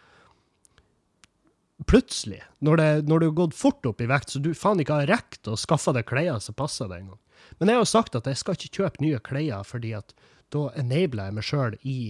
[1.86, 2.42] plutselig.
[2.60, 5.10] Når, det, når, du har gått fort opp i vekt, så du faen ikke har
[5.12, 7.22] rekt å skaffe deg klær som passer deg engang.
[7.60, 10.14] Men jeg har jo sagt at jeg skal ikke kjøpe nye klær, fordi at
[10.54, 12.02] da enabler jeg meg sjøl i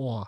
[0.00, 0.22] å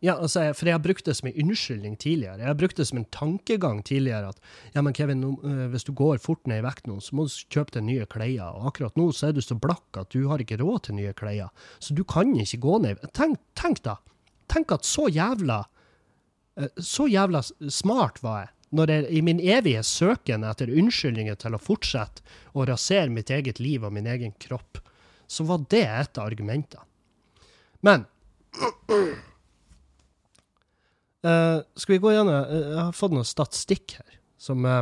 [0.00, 2.38] ja, altså, for jeg har brukt det som en unnskyldning tidligere.
[2.40, 4.30] Jeg har brukt det som en tankegang tidligere.
[4.32, 4.38] At
[4.72, 7.34] ja, men Kevin, uh, hvis du går fort ned i vekt nå, så må du
[7.52, 8.54] kjøpe deg nye klær.
[8.56, 11.12] Og akkurat nå så er du så blakk at du har ikke råd til nye
[11.12, 11.52] klær.
[11.84, 13.04] Så du kan ikke gå ned.
[13.12, 13.98] Tenk, tenk da.
[14.48, 15.78] Tenk at så jævla Eh,
[16.76, 18.50] Så jævla smart var jeg.
[18.70, 22.22] Når jeg i min evige søken etter unnskyldninger til å fortsette
[22.54, 24.78] å rasere mitt eget liv og min egen kropp,
[25.26, 26.86] så var det et av argumentene.
[27.82, 28.06] Men
[31.22, 34.80] Uh, Skal vi gå gjennom uh, Jeg har fått noe statistikk her som uh,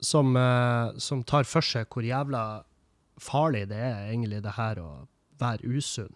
[0.00, 2.62] som, eh, som tar for seg hvor jævla
[3.18, 4.90] farlig det er egentlig det her å
[5.40, 6.14] være usunn.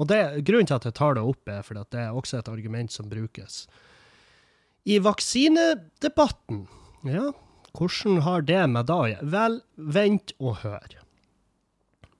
[0.00, 2.40] Og det, Grunnen til at jeg tar det opp, er fordi at det er også
[2.40, 3.64] et argument som brukes.
[4.84, 6.66] I vaksinedebatten,
[7.08, 7.30] ja,
[7.74, 9.30] hvordan har det med da å gjøre?
[9.34, 10.98] Vel, vent og hør.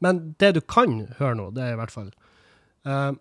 [0.05, 2.11] Men det du kan høre nå, det er i hvert fall
[2.85, 3.15] uh,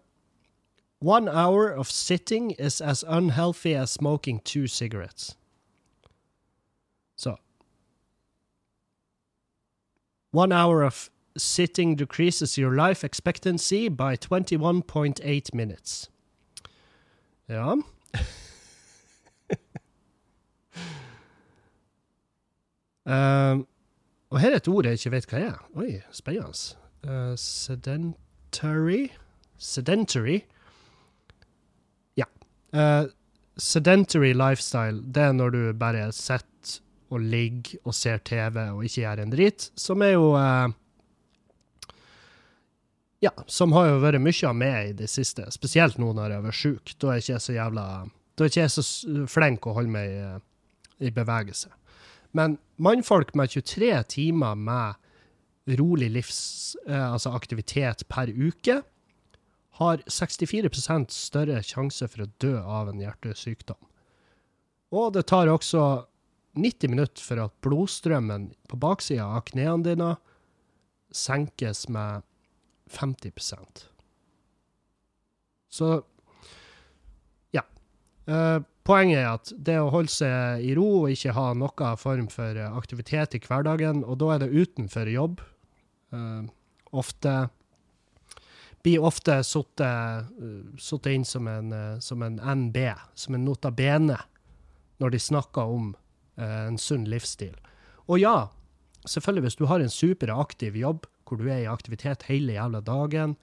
[1.04, 5.36] One hour of sitting is as unhealthy as smoking two cigarettes.
[7.16, 7.38] Så
[10.32, 16.10] One hour of sitting decreases your life expectancy by 21.8 minutes.
[17.50, 17.72] Ja.
[17.72, 17.84] um,
[24.30, 25.60] og her er et ord jeg ikke vet hva er.
[25.76, 26.78] Oi, spennende.
[27.04, 29.10] Uh, sedentary
[29.58, 30.42] Sedentary.
[32.18, 32.26] Ja.
[32.74, 33.10] Uh,
[33.58, 36.80] sedentary lifestyle, det er når du bare sitter
[37.14, 40.72] og ligger og ser TV og ikke gjør en drit, som er jo uh,
[43.24, 46.40] Ja, som har jo vært mye av meg i det siste, spesielt nå når jeg
[46.42, 46.94] har vært sjuk.
[47.00, 47.86] Da er jeg ikke så jævla
[48.34, 48.84] Da er ikke jeg så
[49.30, 50.24] flink å holde meg i,
[51.08, 51.70] i bevegelse.
[52.34, 56.42] Men mannfolk med 23 timer med rolig livs,
[56.88, 58.82] eh, altså aktivitet per uke,
[59.80, 63.80] har 64% større sjanse for å dø av en hjertesykdom.
[64.94, 65.86] Og det tar også
[66.60, 70.12] 90 minutter for at blodstrømmen på baksida av knærne dine
[71.14, 72.26] senkes med
[72.92, 73.86] 50%
[75.74, 75.90] Så
[77.56, 77.64] ja.
[78.28, 82.30] Eh, poenget er at det å holde seg i ro og ikke ha noen form
[82.34, 85.42] for eh, aktivitet i hverdagen, og da er det utenfor jobb,
[86.14, 86.42] eh,
[86.94, 87.38] ofte
[88.84, 94.18] blir ofte satt inn som en, eh, som en NB, som en nota bene,
[95.00, 95.96] når de snakker om
[96.38, 97.56] eh, en sunn livsstil.
[98.08, 98.50] Og ja,
[99.08, 103.36] selvfølgelig hvis du har en superaktiv jobb, hvor du er i aktivitet hele jævla dagen,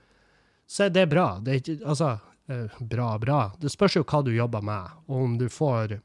[0.70, 1.40] så er det bra.
[1.42, 2.10] Det er ikke, altså,
[2.48, 3.40] eh, bra, bra.
[3.58, 5.98] Det spørs jo hva du jobber med, og om du får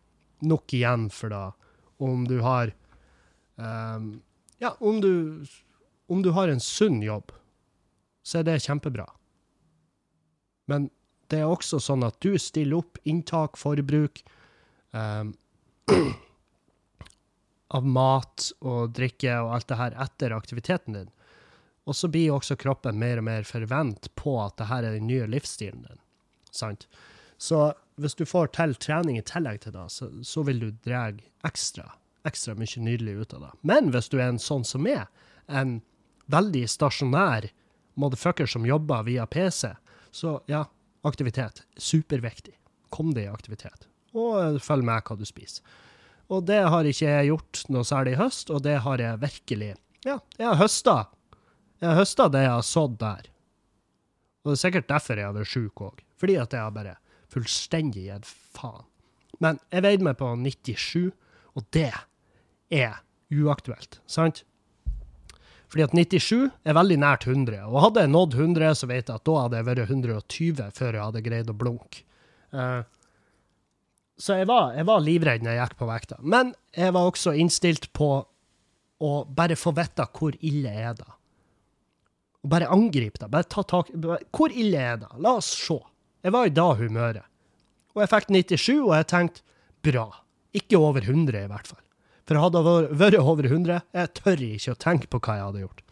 [0.46, 1.46] nok igjen for det,
[2.02, 2.74] om du har
[3.56, 4.22] um,
[4.60, 5.46] Ja, om du,
[6.08, 7.32] om du har en sunn jobb,
[8.24, 9.06] så er det kjempebra.
[10.66, 10.90] Men
[11.30, 14.24] det er også sånn at du stiller opp inntak, forbruk
[14.96, 15.36] um,
[17.76, 21.12] av mat og drikke og alt det her etter aktiviteten din.
[21.86, 25.08] Og så blir også kroppen mer og mer forvent på at det her er den
[25.10, 26.02] nye livsstilen din.
[26.52, 26.88] Sant?
[27.38, 31.08] Så hvis du får til trening i tillegg til det, så, så vil du dra
[31.48, 31.92] ekstra,
[32.28, 33.52] ekstra mye nydelig ut av det.
[33.62, 35.06] Men hvis du er en sånn som meg,
[35.48, 35.80] en
[36.32, 37.52] veldig stasjonær
[38.02, 39.76] motherfucker som jobber via PC,
[40.16, 40.66] så ja,
[41.08, 41.64] aktivitet.
[41.78, 42.56] Superviktig.
[42.90, 43.88] Kom deg i aktivitet.
[44.16, 45.64] Og følg med hva du spiser.
[46.32, 49.76] Og det har ikke jeg gjort noe særlig i høst, og det har jeg virkelig
[50.06, 50.96] Ja, jeg har høsta.
[51.82, 53.30] Jeg har høsta det jeg har sådd der.
[54.44, 56.04] Og det er sikkert derfor jeg har vært sjuk òg.
[56.22, 56.98] Fordi at jeg har bare
[57.34, 58.86] fullstendig gitt faen.
[59.44, 61.12] Men jeg veide meg på 97,
[61.60, 61.92] og det
[62.72, 63.02] er
[63.36, 64.46] uaktuelt, sant?
[65.72, 69.18] Fordi at 97 er veldig nært 100, og hadde jeg nådd 100, så vet jeg
[69.18, 72.06] at da hadde jeg vært 120 før jeg hadde greid å blunke.
[72.56, 72.86] Uh,
[74.16, 76.20] så jeg var, jeg var livredd når jeg gikk på vekta.
[76.24, 78.10] Men jeg var også innstilt på
[79.04, 81.10] å bare få vite hvor ille er det.
[82.46, 83.32] Og bare angripe det.
[83.34, 85.10] Bare ta tak Hvor ille er det?
[85.18, 85.80] La oss se.
[86.22, 87.26] Jeg var i da humøret.
[87.96, 89.42] Og jeg fikk 97, og jeg tenkte
[89.86, 90.06] bra.
[90.56, 91.82] Ikke over 100 i hvert fall.
[92.26, 95.64] For hadde det vært over 100, jeg tør ikke å tenke på hva jeg hadde
[95.64, 95.84] gjort.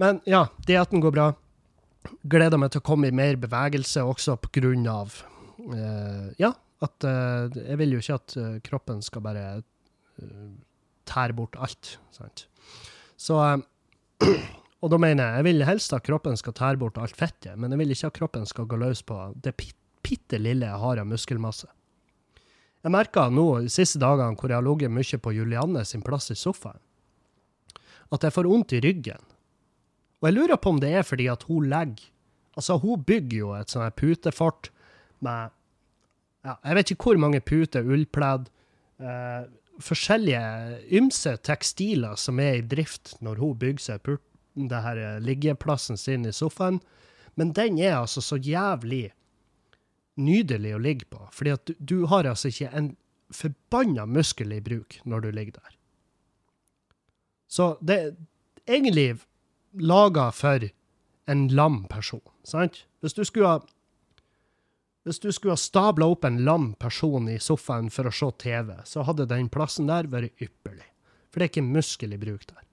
[0.00, 1.30] Men ja, dietten går bra.
[2.28, 5.16] Gleder meg til å komme i mer bevegelse, også på grunn av
[5.72, 6.52] uh, Ja,
[6.84, 9.46] at uh, jeg vil jo ikke at uh, kroppen skal bare
[11.08, 11.96] tære bort alt.
[12.14, 12.46] Sant?
[13.20, 13.40] Så
[14.84, 17.72] Og da mener jeg jeg vil helst at kroppen skal tære bort alt fettet, men
[17.72, 21.08] jeg vil ikke at kroppen skal gå løs på det bitte lille jeg har av
[21.08, 21.68] muskelmasse.
[22.84, 26.30] Jeg merka nå de siste dagene hvor jeg har ligget mye på Julianne sin plass
[26.30, 26.78] i sofaen,
[28.14, 29.24] at jeg får vondt i ryggen.
[30.20, 32.12] Og jeg lurer på om det er fordi at hun legger
[32.56, 34.70] Altså, hun bygger jo et sånt putefort
[35.20, 35.50] med
[36.40, 38.46] ja, Jeg vet ikke hvor mange puter, ullpledd,
[38.96, 39.42] eh,
[39.76, 40.40] forskjellige
[40.96, 44.00] ymse tekstiler som er i drift når hun bygger seg
[44.56, 46.80] det her eh, liggeplassen sin i sofaen.
[47.36, 49.10] Men den er altså så jævlig
[50.16, 51.20] nydelig å ligge på.
[51.32, 52.94] Fordi at du, har altså ikke en
[53.34, 55.76] forbanna muskel i bruk når du ligger der.
[57.48, 58.12] Så det er
[58.66, 59.20] egentlig
[59.76, 60.64] laga for
[61.30, 62.84] en lam person, sant?
[63.02, 63.64] Hvis du skulle ha
[65.06, 68.72] hvis du skulle ha stabla opp en lam person i sofaen for å se TV,
[68.82, 70.88] så hadde den plassen der vært ypperlig.
[71.30, 72.65] For det er ikke muskel i bruk der.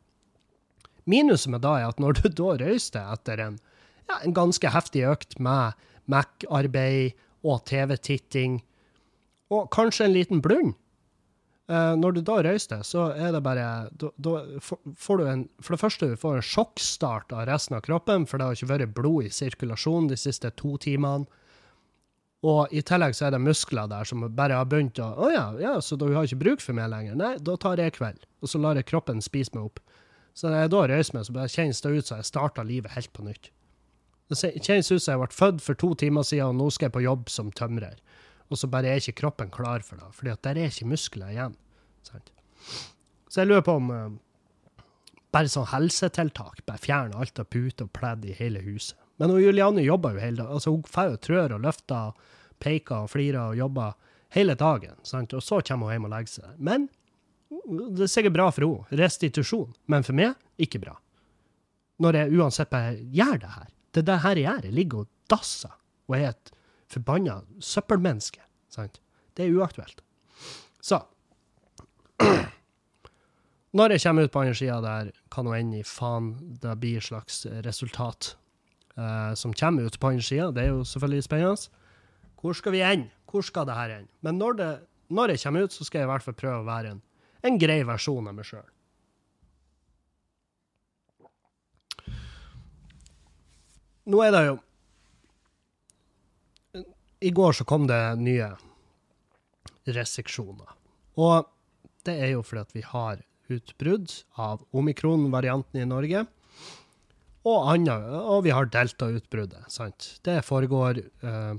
[1.10, 3.58] Minuset med da er at når du da røyster etter en,
[4.10, 5.76] ja, en ganske heftig økt med
[6.12, 8.62] Mac-arbeid og TV-titting,
[9.54, 10.74] og kanskje en liten blund,
[11.70, 13.68] eh, når du da røyster, så er det bare
[14.00, 14.34] da
[14.96, 18.38] får du en For det første, du får en sjokkstart av resten av kroppen, for
[18.38, 21.28] det har ikke vært blod i sirkulasjon de siste to timene.
[22.44, 25.46] Og i tillegg så er det muskler der som bare har begynt å Å ja,
[25.62, 27.16] ja, så du har ikke bruk for meg lenger?
[27.16, 28.26] Nei, da tar jeg kveld.
[28.44, 29.80] Og så lar jeg kroppen spise meg opp.
[30.34, 32.96] Så da jeg da reiser meg, så det kjennes det ut som jeg starta livet
[32.96, 33.52] helt på nytt.
[34.32, 36.96] Det kjennes ut som jeg ble født for to timer siden, og nå skal jeg
[36.96, 38.00] på jobb som tømrer.
[38.50, 41.58] Og så bare er ikke kroppen klar for det, at der er ikke muskler igjen.
[42.04, 44.10] Så jeg lurer på om uh,
[45.34, 48.98] bare sånn helsetiltak, bare fjerne alt av puter og pledd i hele huset.
[49.22, 50.54] Men hun Juliane jobber jo hele dagen.
[50.54, 52.18] Altså, hun får jo trør og løfter,
[52.64, 53.94] peker og flirer og jobber
[54.34, 54.98] hele dagen.
[55.06, 55.34] Sant?
[55.38, 56.56] Og så kommer hun hjem og legger seg.
[56.58, 56.88] Men
[57.64, 59.00] det er sikkert bra for henne.
[59.04, 59.72] Restitusjon.
[59.92, 60.96] Men for meg, ikke bra.
[62.04, 63.70] Når jeg uansett bare gjør det her.
[63.94, 64.68] Det er det her jeg gjør.
[64.68, 65.76] Jeg ligger og dasser
[66.10, 66.54] og er et
[66.92, 68.42] forbanna søppelmenneske.
[68.74, 69.00] Sant?
[69.38, 70.04] Det er uaktuelt.
[70.84, 71.02] Så
[73.74, 77.02] Når jeg kommer ut på andre sida der, kan nå enn i faen det blir
[77.02, 78.36] slags resultat
[79.00, 80.52] uh, som kommer ut på andre sida.
[80.54, 81.82] Det er jo selvfølgelig spennende.
[82.42, 83.10] Hvor skal vi ende?
[83.32, 84.12] Hvor skal det her ende?
[84.22, 84.70] Men når, det,
[85.10, 87.02] når, jeg kommer ut, så skal jeg i hvert fall prøve å være en,
[87.44, 88.70] en grei versjon av meg sjøl.
[94.04, 94.60] Nå er det jo
[97.24, 98.50] I går så kom det nye
[99.88, 100.74] restriksjoner.
[101.16, 101.48] Og
[102.04, 103.22] det er jo fordi at vi har
[103.54, 106.26] utbrudd av omikron-varianten i Norge.
[107.44, 109.70] Og, andre, og vi har Delta-utbruddet.
[109.72, 110.10] sant?
[110.24, 111.56] Det foregår uh,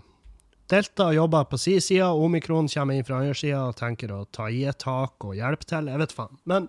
[0.74, 4.48] Delta jobber på si side, omikron kommer inn fra andre sida og tenker å ta
[4.50, 5.90] i et tak og hjelpe til.
[5.92, 6.40] Jeg vet faen.
[6.50, 6.66] Men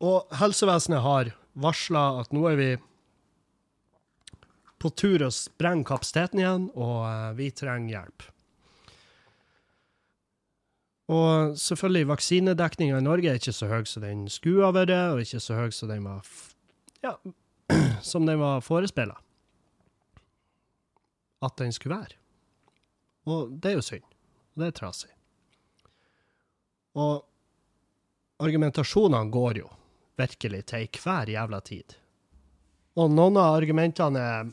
[0.00, 1.30] Og helsevesenet har
[1.60, 2.68] varsla at nå er vi
[4.80, 8.24] på tur å sprenge kapasiteten igjen, og uh, vi trenger hjelp.
[11.12, 15.20] Og selvfølgelig, vaksinedekninga i Norge er ikke så høy som den skulle ha vært, og
[15.20, 16.24] ikke så høy som den var
[17.04, 17.18] ja,
[18.12, 19.18] som den var forespeila
[21.44, 22.18] at den skulle være.
[23.30, 24.06] Og det er jo synd.
[24.54, 25.10] Og det er trasig.
[27.00, 27.22] Og
[28.42, 29.68] argumentasjonene går jo
[30.20, 31.96] virkelig til hver jævla tid.
[32.98, 34.50] Og noen av argumentene er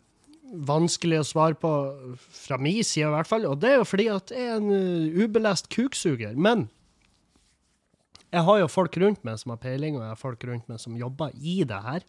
[0.67, 1.71] vanskelig å svare på
[2.15, 3.47] fra min side, i hvert fall.
[3.49, 6.37] Og det er jo fordi at jeg er en uh, ubelest kuksuger.
[6.37, 6.67] Men
[8.31, 10.79] jeg har jo folk rundt meg som har peiling, og jeg har folk rundt meg
[10.83, 12.07] som jobber i det her,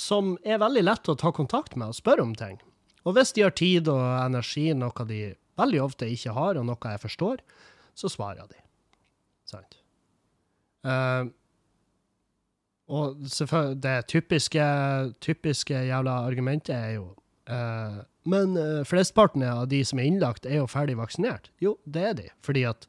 [0.00, 2.58] som er veldig lett å ta kontakt med og spørre om ting.
[3.04, 5.22] Og hvis de har tid og energi, noe de
[5.60, 7.42] veldig ofte ikke har, og noe jeg forstår,
[7.94, 8.60] så svarer de.
[9.48, 9.78] Sant?
[10.84, 11.28] Uh,
[12.92, 13.22] og
[13.80, 14.64] det typiske,
[15.24, 17.06] typiske jævla argumentet er jo
[17.48, 21.50] uh, Men uh, flesteparten av de som er innlagt, er jo ferdig vaksinert.
[21.60, 22.28] Jo, det er de.
[22.44, 22.86] Fordi at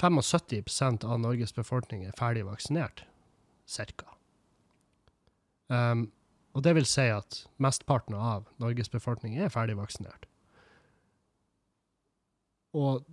[0.00, 3.04] 75% av Norges befolkning er ferdig vaksinert.
[3.68, 4.08] Cirka.
[5.72, 6.10] Um,
[6.52, 10.26] og det vil si at mesteparten av Norges befolkning er ferdig vaksinert.
[12.76, 13.04] Og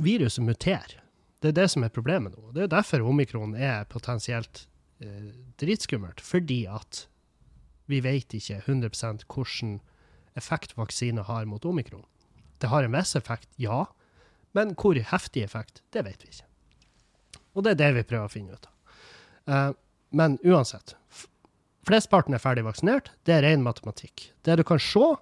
[0.00, 0.98] viruset muterer.
[1.42, 2.52] Det er det som er problemet nå.
[2.54, 4.66] Det er derfor omikron er potensielt
[5.02, 6.20] eh, dritskummelt.
[6.22, 7.06] Fordi at
[7.90, 9.80] vi vet ikke 100% hvilken
[10.38, 12.06] effekt vaksine har mot omikron.
[12.62, 13.84] Det har en viss effekt, ja.
[14.56, 16.48] Men hvor heftig effekt, det vet vi ikke.
[17.52, 18.98] Og det er det vi prøver å finne ut av.
[19.52, 19.70] Eh,
[20.12, 20.96] men uansett.
[21.86, 23.10] Flesteparten er ferdig vaksinert.
[23.26, 24.30] Det er ren matematikk.
[24.46, 25.16] Det du kan se,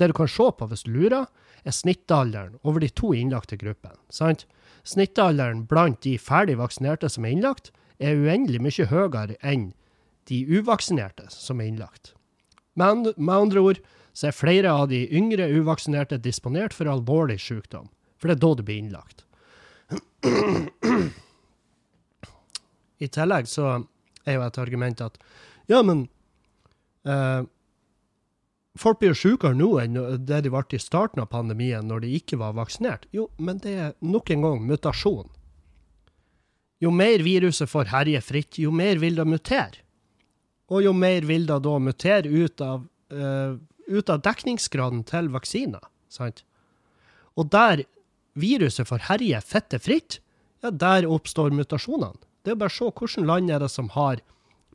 [0.00, 1.26] det du kan se på hvis du lurer,
[1.66, 3.98] er snittalderen over de to innlagte gruppene.
[4.88, 9.72] Snittalderen blant de ferdig vaksinerte som er innlagt, er uendelig mye høyere enn
[10.30, 12.14] de uvaksinerte som er innlagt.
[12.78, 13.78] Men med andre ord
[14.16, 17.88] så er flere av de yngre uvaksinerte disponert for alvorlig sykdom,
[18.18, 19.24] for det er da det blir innlagt.
[23.04, 23.64] I tillegg så
[24.26, 25.18] er jo et argument at
[25.68, 26.06] ja, men
[27.06, 27.46] eh,
[28.78, 32.36] Folk blir sykere nå enn det de ble i starten av pandemien, når de ikke
[32.38, 33.08] var vaksinert.
[33.10, 35.26] Jo, men det er nok en gang mutasjon.
[36.78, 39.82] Jo mer viruset får herje fritt, jo mer vil det mutere.
[40.70, 43.58] Og jo mer vil det da mutere ut av eh,
[43.88, 45.84] ut av dekningsgraden til vaksiner.
[46.12, 46.44] Sant?
[47.38, 47.84] Og der
[48.38, 50.20] viruset får herje fette fritt,
[50.62, 52.18] ja, der oppstår mutasjonene.
[52.44, 54.22] Det er bare å se hvilke land er det som har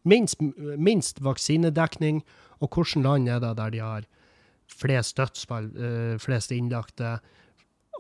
[0.03, 0.41] minst,
[0.77, 2.21] minst vaksinedekning,
[2.61, 4.07] og hvilket land er det der de har
[4.71, 7.17] flest dødsfall, eh, flest innlagte.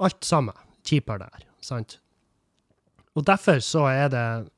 [0.01, 0.55] Alt sammen
[0.87, 1.99] kjipere der, sant?
[3.13, 4.49] Og derfor så er det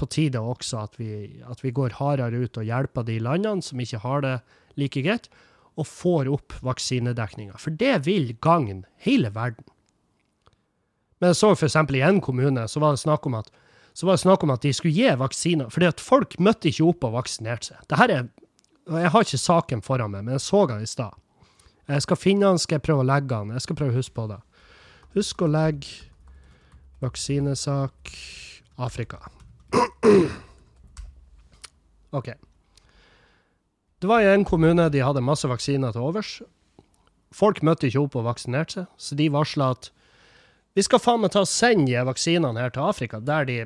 [0.00, 3.80] på tide også at vi, at vi går hardere ut og hjelper de landene som
[3.80, 4.36] ikke har det
[4.80, 5.28] like greit,
[5.78, 7.56] og får opp vaksinedekninga.
[7.60, 9.64] For det vil gagne hele verden.
[11.20, 11.76] Men jeg så f.eks.
[11.94, 13.48] i en kommune så var det snakk om at,
[13.94, 16.86] så var det snakk om at de skulle gi vaksiner, fordi at folk møtte ikke
[16.88, 17.82] opp og vaksinerte seg.
[17.90, 18.30] Dette er,
[18.88, 21.12] Jeg har ikke saken foran meg, men jeg så den i stad.
[21.88, 23.52] Jeg skal finne den, skal jeg prøve å legge den.
[23.52, 24.38] Jeg skal prøve å huske på det.
[25.14, 26.08] Husk å legge
[27.02, 28.14] vaksinesak
[28.78, 29.18] Afrika.
[32.18, 32.32] OK.
[34.02, 36.40] Det var i en kommune de hadde masse vaksiner til overs.
[37.32, 39.92] Folk møtte ikke opp og vaksinerte seg, så de varsla at
[40.76, 43.58] vi skal faen meg ta og sende de vaksinene her til Afrika, der de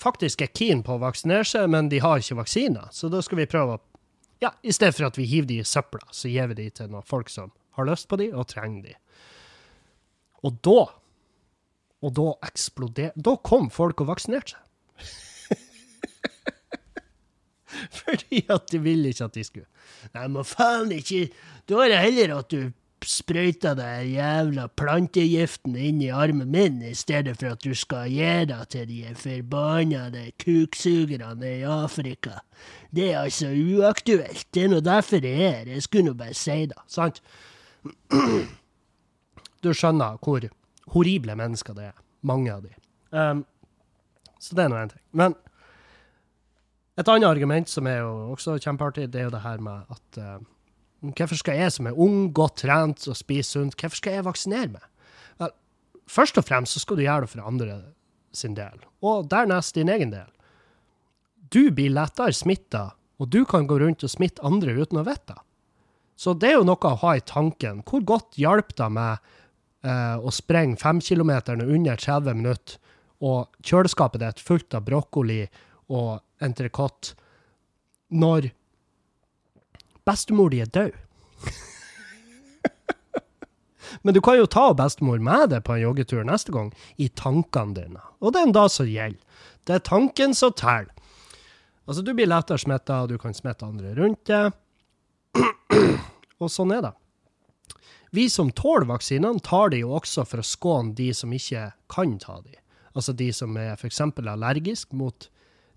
[0.00, 2.88] faktisk er keen på å vaksinere seg, men de har ikke vaksiner.
[2.94, 3.82] Så da skal vi prøve å
[4.42, 6.90] Ja, i stedet for at vi hiver de i søpla, så gir vi de til
[6.90, 8.94] noen folk som har lyst på de og trenger de.
[10.44, 10.80] Og da
[12.04, 14.60] Og da eksploderte Da kom folk og vaksinerte seg.
[18.00, 19.66] Fordi at de ville ikke at de skulle.
[20.14, 21.30] Nei, men faen ikke
[21.70, 22.72] Da er det heller at du
[23.08, 28.44] sprøyter den jævla plantegiften inn i armen min, i stedet for at du skal gi
[28.50, 32.40] det til de forbannede kuksugerne i Afrika.
[32.94, 34.46] Det er altså uaktuelt.
[34.54, 35.72] Det er nå derfor jeg er her.
[35.74, 37.22] Jeg skulle nå bare si det, sant?
[39.64, 40.44] Du skjønner hvor
[40.92, 42.00] horrible mennesker det er.
[42.20, 42.72] Mange av de.
[43.16, 43.46] Um,
[44.36, 45.00] så det er nå én ting.
[45.16, 45.36] Men
[47.00, 50.20] et annet argument som er jo også kjempeartig, det er jo det her med at
[50.20, 50.44] uh,
[51.12, 54.72] Hvorfor skal jeg som er ung, godt trent og spiser sunt, hvorfor skal jeg vaksinere
[54.72, 54.84] meg?
[55.42, 55.52] Vel,
[56.08, 57.80] først og fremst så skal du gjøre det for andre
[58.34, 60.30] sin del, og dernest din egen del.
[61.52, 62.88] Du blir lettere smitta,
[63.20, 65.42] og du kan gå rundt og smitte andre uten å vite det.
[66.16, 67.82] Så det er jo noe å ha i tanken.
[67.86, 69.30] Hvor godt hjelper det meg
[69.86, 72.80] eh, å sprenge femkilometeren under 30 minutter,
[73.24, 75.44] og kjøleskapet ditt fullt av brokkoli
[75.94, 77.14] og entrecôte,
[78.14, 78.50] når
[80.06, 80.92] bestemor di er død.
[84.02, 87.76] Men du kan jo ta bestemor med deg på en joggetur neste gang, i tankene
[87.76, 88.02] dine.
[88.20, 89.20] Og det er en da som gjelder.
[89.64, 90.90] Det er tanken som teller.
[91.84, 94.52] Altså, du blir lettere smitta, du kan smitte andre rundt deg.
[96.42, 96.92] og sånn er det.
[98.14, 102.16] Vi som tåler vaksinene, tar de jo også for å skåne de som ikke kan
[102.22, 102.54] ta de.
[102.94, 104.00] Altså de som er f.eks.
[104.06, 105.28] allergiske mot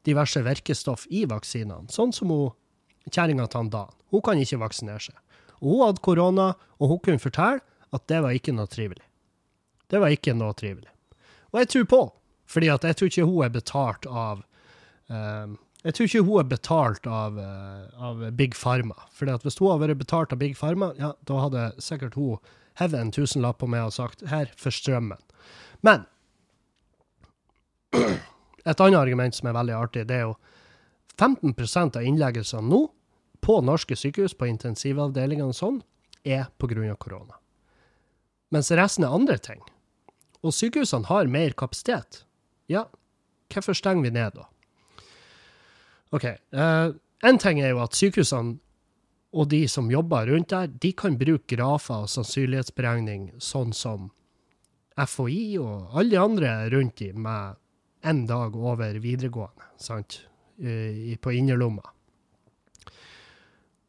[0.05, 2.53] diverse virkestoff i vaksinene, sånn som hun
[3.11, 3.93] kjerringa til han Dan.
[4.13, 5.17] Hun kan ikke vaksinere seg.
[5.61, 6.47] Og hun hadde korona,
[6.77, 7.63] og hun kunne fortelle
[7.95, 9.03] at det var ikke noe trivelig.
[9.87, 10.91] Det var ikke noe trivelig.
[11.53, 12.01] Og jeg tror på,
[12.51, 14.43] fordi at jeg tror ikke hun er betalt av
[15.07, 18.95] um, Jeg tror ikke hun er betalt av, uh, av Big Pharma.
[19.13, 22.41] Fordi at hvis hun hadde vært betalt av Big Pharma, ja, da hadde sikkert hun
[22.77, 25.21] hevet en tusenlapp på meg og sagt 'her for strømmen'.
[25.81, 26.05] Men
[28.67, 30.35] et annet argument som er veldig artig, det er jo
[31.17, 32.83] 15% av innleggelsene nå
[33.41, 35.81] på norske sykehus, på intensivavdelingene og sånn,
[36.23, 36.95] er pga.
[36.95, 37.39] korona.
[38.51, 39.61] Mens resten er andre ting.
[40.43, 42.23] Og sykehusene har mer kapasitet.
[42.67, 42.87] Ja,
[43.53, 44.47] hvorfor stenger vi ned da?
[46.15, 46.25] OK.
[46.53, 48.59] Uh, en ting er jo at sykehusene
[49.37, 54.09] og de som jobber rundt der, de kan bruke grafer og sannsynlighetsberegning sånn som
[54.97, 57.59] FHI og alle de andre rundt dem med
[58.07, 60.21] én dag over videregående, sant,
[60.57, 61.83] I, på innerlomma.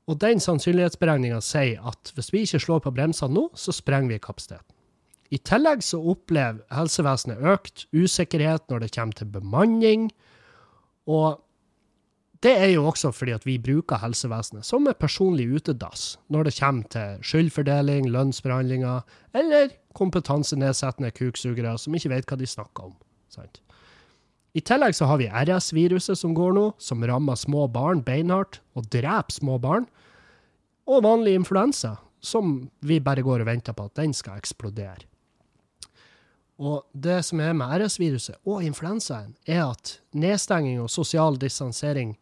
[0.08, 4.22] Og den sannsynlighetsberegninga sier at hvis vi ikke slår på bremsene nå, så sprenger vi
[4.24, 4.74] kapasiteten.
[5.28, 10.06] I tillegg så opplever helsevesenet økt usikkerhet når det kommer til bemanning.
[11.04, 11.42] Og
[12.40, 16.56] det er jo også fordi at vi bruker helsevesenet som et personlig utedass når det
[16.56, 19.04] kommer til skyldfordeling, lønnsforhandlinger
[19.36, 22.94] eller kompetansenedsettende kuksugere som ikke vet hva de snakker om.
[23.28, 23.60] Sant?
[24.56, 28.88] I tillegg så har vi RS-viruset som går nå, som rammer små barn beinhardt og
[28.92, 29.86] dreper små barn.
[30.88, 35.04] Og vanlig influensa, som vi bare går og venter på at den skal eksplodere.
[36.58, 42.16] Og det som er med RS-viruset og influensaen, er at nedstenging og sosial distansering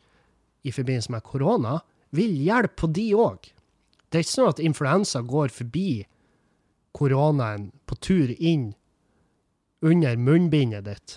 [0.66, 1.78] i forbindelse med korona
[2.16, 3.46] vil hjelpe på de òg.
[4.10, 6.04] Det er ikke sånn at influensa går forbi
[6.96, 8.74] koronaen på tur inn
[9.84, 11.16] under munnbindet ditt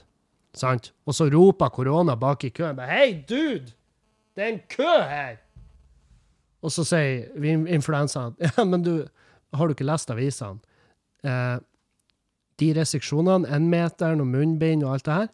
[0.59, 0.91] Sant?
[1.07, 3.71] Og så roper korona bak i køen Hei, dude!
[4.35, 5.39] Det er en kø her!
[6.59, 7.31] Og så sier
[7.71, 8.93] influensaen ja, men du,
[9.55, 10.59] har du ikke lest avisene?
[11.23, 11.57] Eh,
[12.59, 15.29] de restriksjonene, énmeteren og munnbind og alt det her,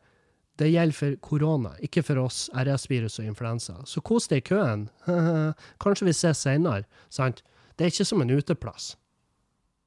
[0.62, 3.74] det gjelder for korona, ikke for oss, RS-virus og influensa.
[3.90, 4.86] Så kos deg i køen.
[5.84, 6.86] Kanskje vi ses senere.
[7.10, 7.42] Sant?
[7.76, 8.94] Det er ikke som en uteplass.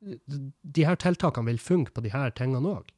[0.03, 2.93] De her tiltakene vil funke på de her tingene òg.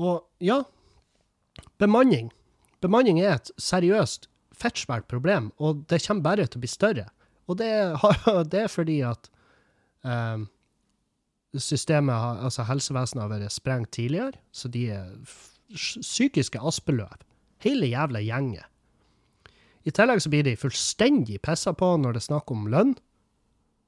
[0.00, 0.62] Og ja,
[1.78, 2.32] bemanning.
[2.82, 7.06] Bemanning er et seriøst, fettsvært problem, og det kommer bare til å bli større.
[7.50, 7.70] Og det,
[8.52, 9.30] det er fordi at
[10.02, 10.48] um,
[11.54, 15.10] systemet, altså helsevesenet, har vært sprengt tidligere, så de er
[15.74, 17.22] psykiske aspeløv.
[17.64, 18.70] Hele jævla gjengen.
[19.84, 22.94] I tillegg så blir de fullstendig pissa på når det er snakk om lønn.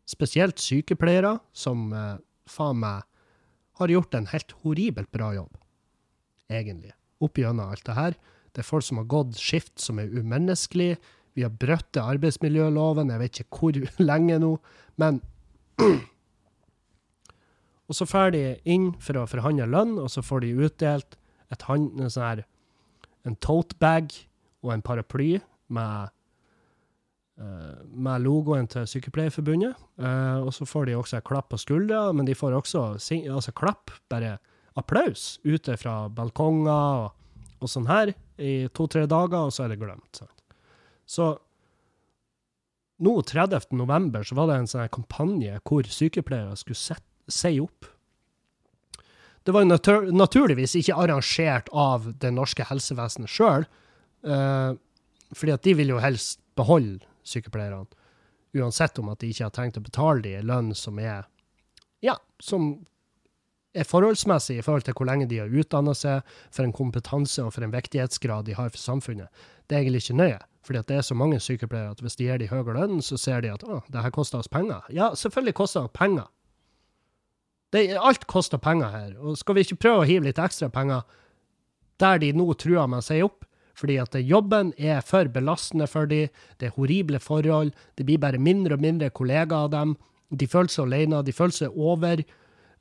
[0.07, 3.07] Spesielt sykepleiere, som eh, faen meg
[3.81, 5.57] har gjort en helt horribelt bra jobb,
[6.53, 6.93] egentlig,
[7.23, 8.19] opp gjennom alt det her.
[8.53, 10.97] Det er folk som har gått skift som er umenneskelig.
[11.37, 13.81] Vi har brutt arbeidsmiljøloven, jeg vet ikke hvor
[14.11, 14.57] lenge nå,
[15.01, 15.23] men
[17.87, 21.15] Og så drar de inn for å forhandle lønn, og så får de utdelt
[21.55, 22.41] et hand, en sånn her
[23.27, 24.13] en tote bag
[24.65, 25.37] og en paraply
[25.75, 26.13] med,
[27.43, 29.75] uh, med logoen til Sykepleierforbundet.
[29.99, 33.55] Uh, og så får de også en klapp på skuldra, men de får også altså
[33.57, 34.37] klapp, bare
[34.77, 39.81] applaus, ute fra balkonger og, og sånn her i to-tre dager, og så er det
[39.81, 40.21] glemt.
[40.21, 40.45] Sant?
[41.09, 41.33] Så
[42.99, 43.69] nå 30.
[43.77, 47.89] november så var det en sånn kampanje hvor sykepleiere skulle sette si opp.
[49.47, 53.67] Det var natur naturligvis ikke arrangert av det norske helsevesenet sjøl,
[54.27, 54.73] uh,
[55.35, 57.87] fordi at de vil jo helst beholde sykepleierne,
[58.57, 61.27] uansett om at de ikke har tenkt å betale dem lønn som er
[62.05, 62.87] ja, som
[63.77, 67.55] er forholdsmessig i forhold til hvor lenge de har utdanna seg, for en kompetanse og
[67.55, 69.29] for en viktighetsgrad de har for samfunnet.
[69.67, 72.41] Det er egentlig ikke nøye, fordi det er så mange sykepleiere at hvis de gir
[72.43, 74.87] de høyere lønn, så ser de at å, det her koster oss penger.
[74.95, 76.31] Ja, selvfølgelig koster det penger.
[77.75, 79.13] Det, alt koster penger her.
[79.19, 81.05] Og skal vi ikke prøve å hive litt ekstra penger
[82.01, 83.45] der de nå truer med å si opp?
[83.77, 88.41] Fordi at jobben er for belastende for dem, det er horrible forhold, det blir bare
[88.41, 89.97] mindre og mindre kollegaer av dem.
[90.33, 92.23] De føler seg alene, de føler seg over.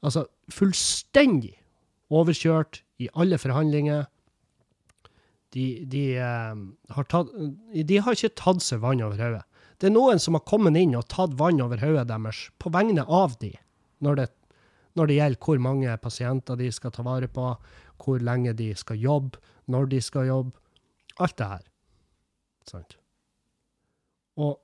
[0.06, 1.56] Altså fullstendig
[2.14, 4.06] overkjørt i alle forhandlinger.
[5.56, 6.56] De, de, uh,
[6.96, 7.32] har tatt,
[7.72, 9.44] de har ikke tatt seg vann over hodet.
[9.80, 13.04] Det er noen som har kommet inn og tatt vann over hodet deres på vegne
[13.08, 13.54] av de,
[14.04, 14.30] når det
[14.96, 17.50] når det gjelder hvor mange pasienter de skal ta vare på,
[18.00, 20.56] hvor lenge de skal jobbe, når de skal jobbe.
[21.20, 21.66] Alt det her.
[22.68, 22.96] Sant?
[24.40, 24.60] Og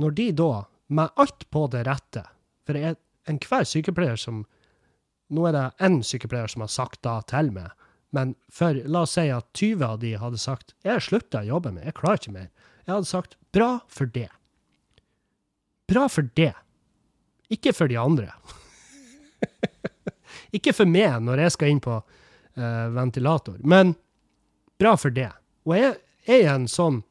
[0.00, 0.52] når de da,
[0.88, 2.22] med alt på det rette
[2.64, 2.76] For
[3.28, 4.42] enhver sykepleier som
[5.28, 7.74] Nå er det én sykepleier som har sagt da til meg,
[8.16, 11.74] men for la oss si at 20 av de hadde sagt jeg slutter å jobbe
[11.74, 12.48] med, jeg klarer ikke mer.
[12.86, 14.30] Jeg hadde sagt bra for det.
[15.88, 16.54] Bra for det.
[17.52, 18.32] Ikke for de andre.
[20.56, 23.94] Ikke for meg når jeg skal inn på uh, ventilator, men
[24.80, 25.30] bra for det.
[25.68, 25.98] Og jeg
[26.28, 27.02] er en sånn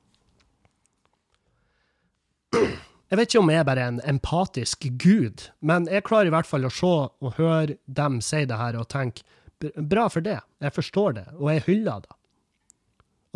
[3.08, 6.50] Jeg vet ikke om jeg er bare en empatisk gud, men jeg klarer i hvert
[6.50, 9.24] fall å se og høre dem si det her og tenke
[9.80, 10.42] bra for det.
[10.64, 12.18] Jeg forstår det, og jeg hyller det.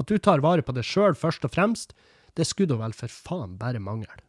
[0.02, 1.96] At du tar vare på det sjøl først og fremst,
[2.36, 4.20] det skulle da vel for faen bare mangle.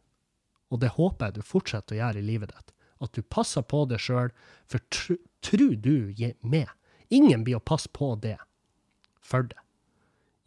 [0.71, 2.71] Og det håper jeg du fortsetter å gjøre i livet ditt
[3.03, 4.31] at du passer på deg sjøl,
[4.69, 6.69] for tr tru du med.
[7.11, 8.37] Ingen blir å passe på det
[9.19, 9.59] for det.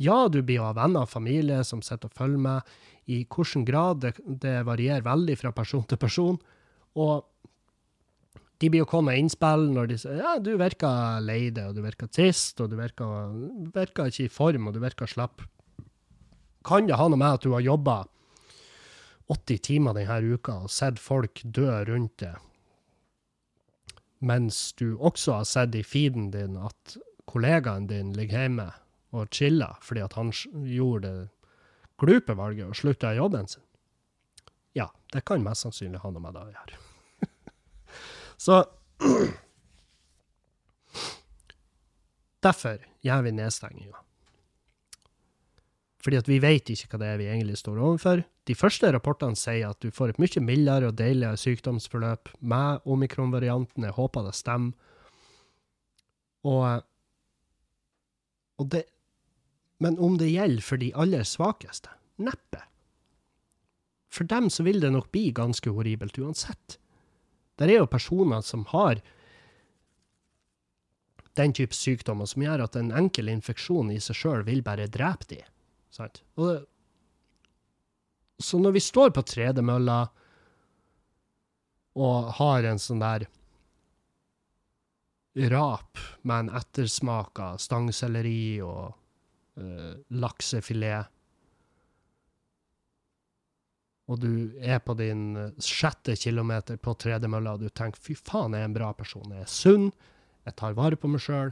[0.01, 2.77] Ja, du blir å ha venner og familie som sitter og følger med,
[3.07, 6.39] i hvilken grad det, det, varierer veldig fra person til person.
[6.99, 7.27] Og
[8.59, 11.77] de blir jo kommet med innspill når de sier ja, du virker lei deg, og
[11.77, 13.37] du virker trist, og du virker,
[13.75, 15.45] virker ikke i form, og du virker slapp.
[16.67, 18.03] Kan det ha noe med at du har jobba
[19.31, 22.43] 80 timer denne uka og sett folk dø rundt deg,
[24.27, 26.97] mens du også har sett i feeden din at
[27.29, 28.71] kollegaen din ligger hjemme
[29.15, 30.33] og chiller fordi at han
[30.67, 31.36] gjorde det
[32.01, 33.65] glupe valget og slutta i jobben sin.
[34.77, 36.75] Ja, det kan mest sannsynlig ha noe med det å gjøre.
[38.47, 38.65] Så
[42.47, 44.03] Derfor gjør vi nedstenginga.
[46.05, 48.21] Fordi at vi vet ikke hva det er vi egentlig står overfor.
[48.47, 53.89] De første rapportene sier at du får et mye mildere og deiligere sykdomsforløp med omikron-varianten.
[53.89, 54.77] Jeg håper det stemmer.
[56.47, 56.85] Og,
[58.63, 58.85] og det,
[59.79, 61.93] men om det gjelder for de aller svakeste?
[62.17, 62.63] Neppe.
[64.09, 66.79] For dem så vil det nok bli ganske horribelt uansett.
[67.57, 69.03] Det er jo personer som har
[71.37, 75.29] den type sykdommer som gjør at en enkel infeksjon i seg sjøl vil bare drepe
[75.35, 75.53] dem.
[75.93, 76.23] Sant?
[76.41, 76.65] Og
[78.39, 80.11] Så når vi står på tredemølla
[81.97, 83.25] og har en sånn der
[85.49, 88.93] rap med en ettersmak av stangselleri og
[89.57, 91.13] laksefilet,
[94.07, 94.33] og du
[94.63, 98.71] er på din eh, sjette kilometer på tredemølla, og du tenker 'fy faen, jeg er
[98.71, 99.89] en bra person', jeg er sunn,
[100.47, 101.51] jeg tar vare på meg sjøl.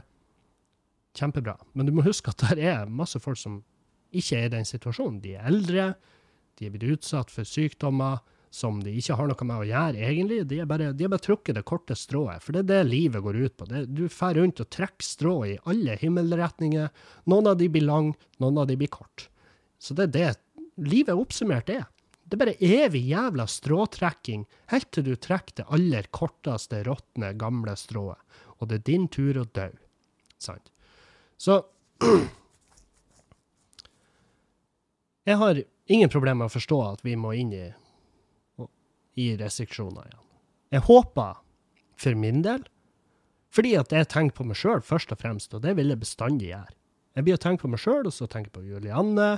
[1.15, 1.57] Kjempebra.
[1.73, 3.63] Men du må huske at der er masse folk som
[4.15, 5.21] ikke er i den situasjonen.
[5.23, 5.93] De er eldre,
[6.55, 8.23] de er blitt utsatt for sykdommer
[8.55, 10.37] som de ikke har noe med å gjøre, egentlig.
[10.47, 13.55] De har bare, bare trukket det korte strået, for det er det livet går ut
[13.59, 13.67] på.
[13.67, 16.87] Det, du fer rundt og trekker strå i alle himmelretninger.
[17.31, 19.27] Noen av de blir lang, noen av de blir kort.
[19.81, 20.31] Så det er det
[20.87, 21.83] livet oppsummert er.
[22.25, 27.75] Det er bare evig jævla stråtrekking, helt til du trekker det aller korteste, råtne, gamle
[27.77, 28.17] strået.
[28.57, 29.67] Og det er din tur å dø.
[30.41, 30.71] Sant?
[31.37, 31.59] Så
[35.25, 37.65] Jeg har ingen problemer med å forstå at vi må inn i,
[39.15, 40.23] i restriksjoner igjen.
[40.75, 41.41] Jeg håper,
[41.95, 42.65] for min del,
[43.55, 46.49] fordi at jeg tenker på meg sjøl først og fremst, og det vil jeg bestandig
[46.49, 46.75] gjøre.
[47.15, 49.29] Jeg blir å tenke på meg sjøl, og så tenker jeg på Julianne.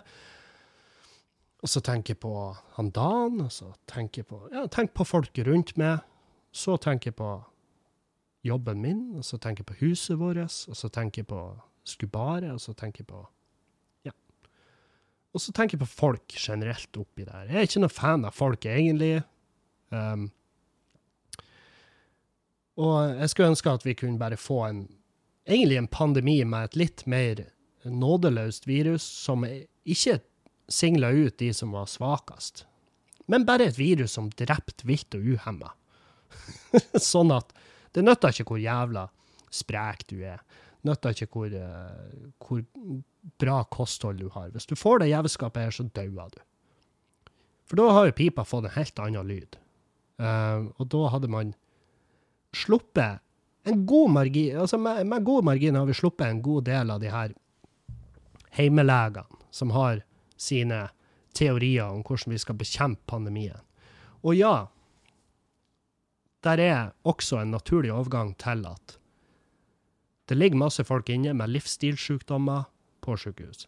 [1.61, 2.33] Og så tenker jeg på
[2.77, 6.01] han Dan, og så tenker jeg på, ja, tenker på folk rundt meg.
[6.49, 7.31] Så tenker jeg på
[8.47, 11.41] jobben min, og så tenker jeg på huset vårt, og så tenker jeg på
[11.87, 13.21] Skubare, og så tenker jeg på
[14.07, 14.13] Ja.
[15.35, 17.51] Og så tenker jeg på folk generelt oppi der.
[17.51, 19.21] Jeg er ikke noe fan av folk, egentlig.
[19.89, 20.29] Um,
[22.77, 24.85] og jeg skulle ønske at vi kunne bare få en
[25.47, 27.45] egentlig en pandemi med et litt mer
[27.87, 30.19] nådeløst virus, som ikke
[30.67, 32.65] singla ut de som var svakest,
[33.31, 35.71] men bare et virus som drepte vilt og uhemma.
[37.11, 37.53] sånn at
[37.95, 39.07] det nytter ikke hvor jævla
[39.53, 40.43] sprek du er.
[40.87, 42.63] Nytter ikke hvor, uh, hvor,
[43.41, 44.51] bra kosthold du har.
[44.53, 46.39] Hvis du får det jævelskapet her, så dauer du.
[47.67, 49.57] For da har jo pipa fått en helt annen lyd.
[50.17, 51.53] Uh, og da hadde man
[52.55, 53.21] sluppet
[53.67, 57.01] en god margin altså med, med, god margin har vi sluppet en god del av
[57.03, 57.35] de her
[58.57, 60.01] heimelegene som har
[60.37, 60.87] sine
[61.37, 63.61] teorier om hvordan vi skal bekjempe pandemien.
[64.25, 64.67] Og ja,
[66.45, 68.97] der er også en naturlig overgang til at
[70.27, 72.67] det ligger masse folk inne med livsstilssykdommer
[73.01, 73.67] på sykehus.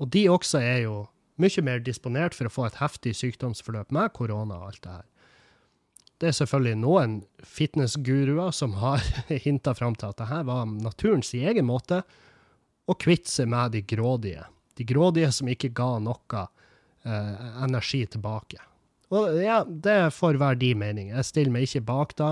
[0.00, 0.96] Og de også er jo
[1.40, 5.06] mye mer disponert for å få et heftig sykdomsforløp med korona og alt det her.
[6.22, 9.02] Det er selvfølgelig noen fitnessguruer som har
[9.46, 12.02] hinta fram til at dette var naturens egen måte
[12.86, 14.44] å kvitte seg med de grådige.
[14.78, 18.60] De grådige som ikke ga noe eh, energi tilbake.
[19.12, 21.10] Og ja, det får være de mening.
[21.12, 22.30] Jeg stiller meg ikke bak da.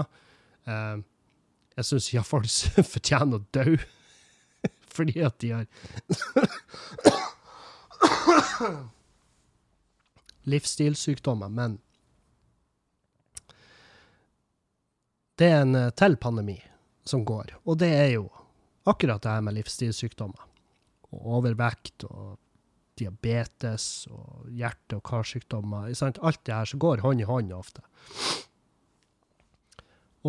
[0.71, 1.03] Eh,
[1.81, 2.47] jeg syns ja, folk
[2.95, 3.77] fortjener å dø
[4.95, 5.67] fordi at de har
[10.51, 11.79] livsstilssykdommer, men
[15.41, 16.59] det er en eh, til pandemi
[17.09, 18.29] som går, og det er jo
[18.89, 20.47] akkurat det her med livsstilssykdommer.
[21.11, 22.39] Og overvekt og
[23.01, 25.89] diabetes og hjerte- og karsykdommer.
[25.89, 27.83] Alt det her som går hånd i hånd ofte.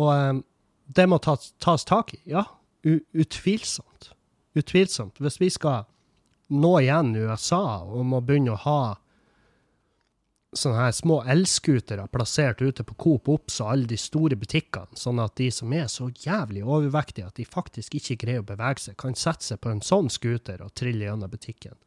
[0.00, 0.42] Og um,
[0.88, 2.20] det må tas, tas tak i.
[2.32, 2.44] Ja,
[2.84, 4.12] utvilsomt.
[4.58, 5.20] Utvilsomt.
[5.20, 5.84] Hvis vi skal
[6.52, 8.82] nå igjen USA om å begynne å ha
[10.52, 15.20] sånne her små elskutere plassert ute på Coop Ops og alle de store butikkene, sånn
[15.22, 18.98] at de som er så jævlig overvektige at de faktisk ikke greier å bevege seg,
[19.00, 21.78] kan sette seg på en sånn scooter og trille gjennom butikken.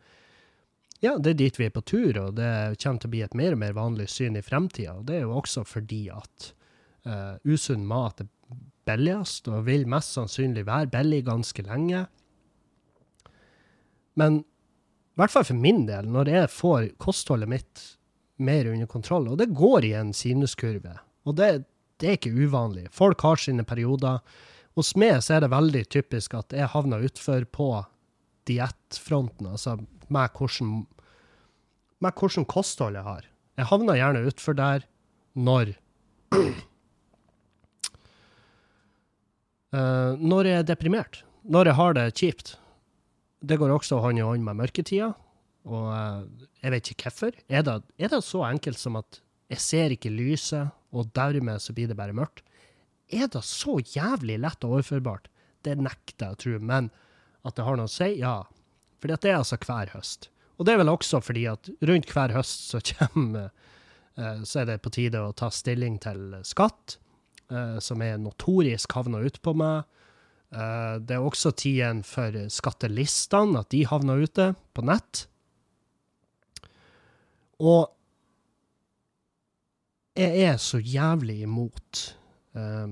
[1.04, 3.38] Ja, det er dit vi er på tur, og det kommer til å bli et
[3.38, 4.96] mer og mer vanlig syn i fremtida.
[4.98, 6.50] Og det er jo også fordi at
[7.06, 8.32] uh, usunn mat er
[8.88, 12.06] billigst, og vil mest sannsynlig være billig ganske lenge.
[14.18, 14.42] Men
[15.16, 17.84] i hvert fall for min del, når jeg får kostholdet mitt
[18.36, 21.64] mer under kontroll, og det går i en sinuskurve, og det,
[22.04, 22.90] det er ikke uvanlig.
[22.92, 24.20] Folk har sine perioder.
[24.76, 27.70] Hos meg så er det veldig typisk at jeg havner utfor på
[28.50, 29.78] diettfronten, altså
[30.12, 30.84] med hvordan,
[32.04, 33.32] med hvordan kosthold jeg har.
[33.56, 34.88] Jeg havner gjerne utfor der
[35.36, 35.76] når
[39.72, 42.56] Uh, når jeg er deprimert, når jeg har det kjipt.
[43.42, 45.12] Det går også hånd i hånd med mørketida,
[45.66, 46.24] og uh,
[46.62, 47.38] jeg vet ikke hvorfor.
[47.50, 49.22] Er det, er det, så enkelt som at
[49.52, 52.46] jeg ser ikke lyset, og dermed så blir det bare mørkt?
[53.14, 55.28] Er det så jævlig lett og overførbart?
[55.66, 56.90] Det nekter jeg å tro, men
[57.46, 58.40] at det har noe å si, ja.
[59.02, 60.30] For det er altså hver høst.
[60.56, 63.50] Og det er vel også fordi at rundt hver høst så kommer
[64.18, 66.98] uh, Så er det på tide å ta stilling til skatt
[67.52, 69.84] uh, som er notorisk havna utpå meg.
[70.56, 75.26] Uh, det er også tiden for skattelistene, at de havner ute på nett.
[77.60, 77.92] Og
[80.16, 82.00] jeg er så jævlig imot
[82.56, 82.88] Jeg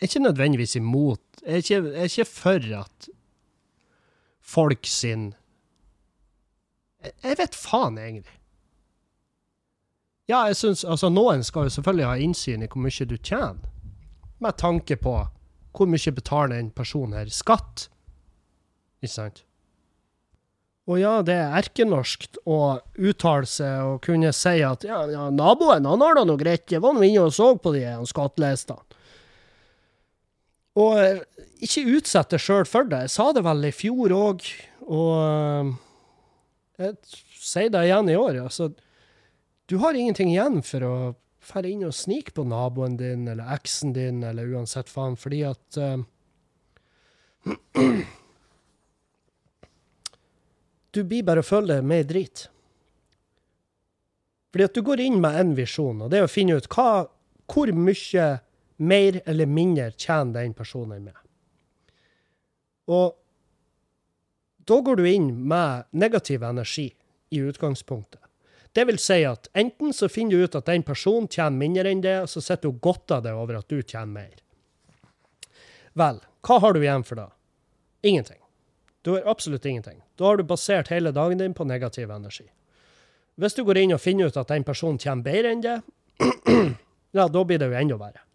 [0.00, 3.08] er ikke nødvendigvis imot Jeg er ikke, jeg er ikke for at
[4.40, 5.34] folk sin
[7.22, 8.34] jeg vet faen, egentlig.
[10.28, 13.60] Ja, jeg syns Altså, noen skal jo selvfølgelig ha innsyn i hvor mye du tjener,
[14.40, 15.14] med tanke på
[15.76, 17.88] hvor mye betaler en person her skatt,
[19.02, 19.44] ikke sant?
[20.88, 25.84] Og ja, det er erkenorskt å uttale seg og kunne si at ja, ja naboen
[25.84, 28.80] han har da noe greit, jeg var nå inne og så på de skattelistene.
[30.78, 31.20] Og eh,
[31.64, 33.02] ikke utsett deg sjøl for det.
[33.06, 34.44] Jeg sa det vel i fjor òg,
[34.86, 35.72] og eh,
[36.84, 36.94] jeg
[37.42, 38.40] sier det igjen i år.
[38.46, 38.70] Altså,
[39.68, 40.94] du har ingenting igjen for å
[41.48, 45.78] dra inn og snike på naboen din eller eksen din eller uansett faen, fordi at
[45.80, 45.98] uh,
[50.94, 52.48] du blir bare å føle deg mer drit.
[54.52, 57.06] Fordi at du går inn med én visjon, og det er å finne ut hva,
[57.48, 58.26] hvor mye
[58.78, 61.16] mer eller mindre tjener den personen med.
[62.88, 63.16] Og
[64.68, 66.88] da går du inn med negativ energi
[67.30, 68.20] i utgangspunktet.
[68.72, 72.02] Det vil si at enten så finner du ut at den personen tjener mindre enn
[72.04, 74.36] det, og så sitter du godt av det over at du tjener mer.
[75.98, 77.30] Vel, hva har du igjen for det?
[78.06, 78.38] Ingenting.
[79.02, 80.02] Du har absolutt ingenting.
[80.16, 82.46] Da har du basert hele dagen din på negativ energi.
[83.38, 85.76] Hvis du går inn og finner ut at den personen tjener bedre enn det,
[87.16, 88.27] ja, da blir det jo enda verre.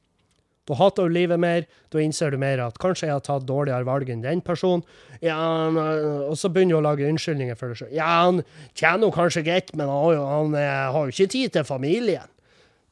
[0.69, 3.83] Da hater du livet mer, da innser du mer at kanskje jeg har tatt dårligere
[3.87, 4.85] valg enn den personen.
[5.23, 5.37] Ja,
[5.67, 7.95] og så begynner du å lage unnskyldninger for deg sjøl.
[7.97, 11.55] Ja, han tjener jo kanskje greit, men han jo, han eh, har jo ikke tid
[11.57, 12.29] til familien.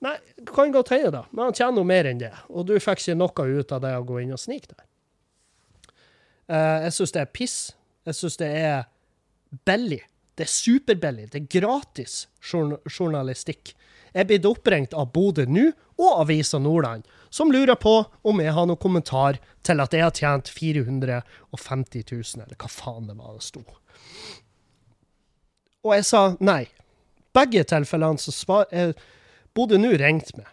[0.02, 0.16] Nei,
[0.50, 2.32] kan godt hende, da, men han tjener jo mer enn det.
[2.50, 4.88] Og du fikk ikke noe ut av det å gå inn og snike der.
[6.52, 7.58] Uh, jeg syns det er piss.
[8.10, 8.82] Jeg syns det er
[9.70, 10.02] billig.
[10.36, 11.30] Det er superbillig.
[11.32, 13.76] Det er gratis journalistikk.
[14.12, 15.70] Jeg er blitt oppringt av Bodø nå
[16.02, 17.94] og Avisa Nordland, som lurer på
[18.28, 23.08] om jeg har noen kommentar til at jeg har tjent 450 000, eller hva faen
[23.08, 23.64] det var det sto.
[25.82, 26.66] Og jeg sa nei.
[27.32, 28.98] Begge tilfellene så svar, jeg
[29.56, 30.50] bodde nå ringt med.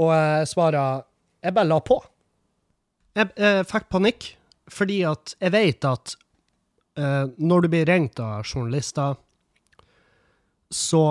[0.00, 1.04] Og jeg svara
[1.44, 1.98] Jeg bare la på.
[3.14, 4.30] Jeg, jeg fikk panikk
[4.72, 6.14] fordi at jeg vet at
[6.96, 9.18] uh, når du blir ringt av journalister,
[10.72, 11.04] så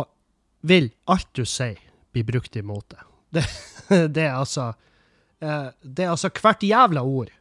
[0.65, 1.77] vil alt du sier,
[2.09, 3.12] bli brukt imot deg.
[3.33, 3.43] Det,
[4.15, 7.33] det, er altså uh, Det er altså hvert jævla ord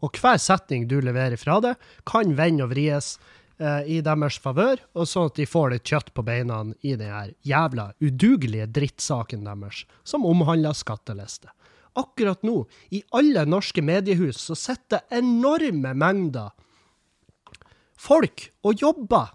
[0.00, 1.74] og hver setning du leverer fra det,
[2.08, 3.18] kan vende og vries
[3.60, 7.34] uh, i deres favør, og sånn at de får litt kjøtt på beina i den
[7.44, 11.52] jævla udugelige drittsaken deres, som omhandler skatteliste
[11.98, 16.52] akkurat nå, i alle norske mediehus, så sitter enorme mengder
[18.00, 19.32] folk og jobber.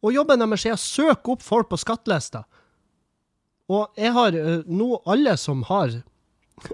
[0.00, 2.44] Og jobben deres er å søke opp folk på skattelista.
[3.70, 6.00] Og jeg har eh, nå alle som har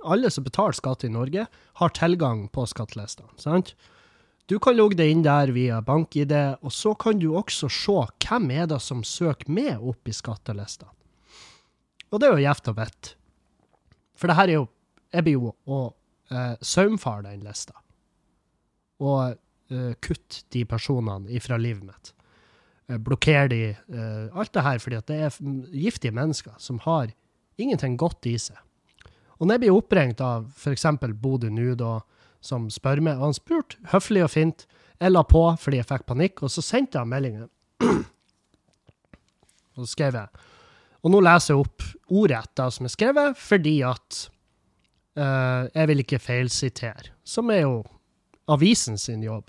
[0.03, 1.45] alle som betaler skatt i Norge,
[1.79, 3.31] har tilgang på skattelistene.
[3.39, 3.77] sant?
[4.51, 6.33] Du kan logge deg inn der via bank-ID,
[6.63, 10.89] og så kan du også se hvem er det som søker med opp i skattelista.
[12.11, 13.13] Og det er jo gjevt og vett.
[14.19, 14.67] For det her er jo
[15.17, 15.81] jeg blir jo å
[16.33, 17.77] uh, saumfare den lista.
[19.03, 19.37] Og
[19.73, 22.13] uh, kutte de personene ifra livet mitt.
[22.91, 23.62] Uh, blokkere de.
[23.91, 25.39] Uh, alt det her fordi det er
[25.72, 27.12] giftige mennesker som har
[27.59, 28.59] ingenting godt i seg.
[29.37, 30.87] Og når jeg blir oppringt av f.eks.
[31.20, 31.99] Bodø Nude,
[32.41, 34.66] som spør meg, og han spurte høflig og fint,
[35.01, 37.51] jeg la på fordi jeg fikk panikk, og så sendte jeg meldingen.
[39.76, 40.45] og så skrev jeg
[41.05, 44.24] Og nå leser jeg opp ordrett da som er skrevet, fordi at
[45.16, 47.78] Uh, jeg vil ikke feilsitere, som er jo
[48.53, 49.49] avisen sin jobb.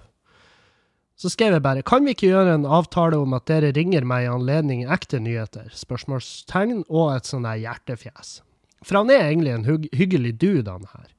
[1.18, 4.28] Så skrev jeg bare kan vi ikke gjøre en avtale om at dere ringer meg
[4.28, 5.72] i anledning ekte nyheter?
[5.74, 8.42] Spørsmålstegn og et sånn hjertefjes.
[8.86, 11.10] For han er egentlig en hygg hyggelig dude, han her.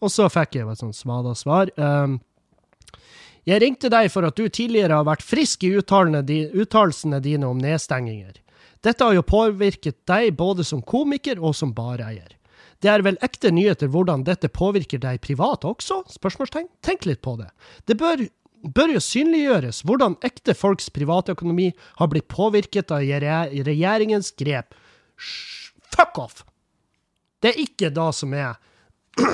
[0.00, 1.68] Og så fikk jeg et sånt svada svar.
[1.76, 2.18] Um,
[3.46, 8.40] jeg ringte deg for at du tidligere har vært frisk i uttalelsene dine om nedstenginger.
[8.84, 12.32] Dette har jo påvirket deg både som komiker og som bareier.
[12.82, 16.02] Det er vel ekte nyheter hvordan dette påvirker deg privat også?
[16.12, 16.68] Spørsmålstegn.
[16.84, 17.48] Tenk litt på det.
[17.88, 18.26] Det bør,
[18.74, 24.74] bør jo synliggjøres hvordan ekte folks privatøkonomi har blitt påvirket av regjeringens grep.
[25.94, 26.44] Fuck off!
[27.42, 28.56] Det er ikke da som er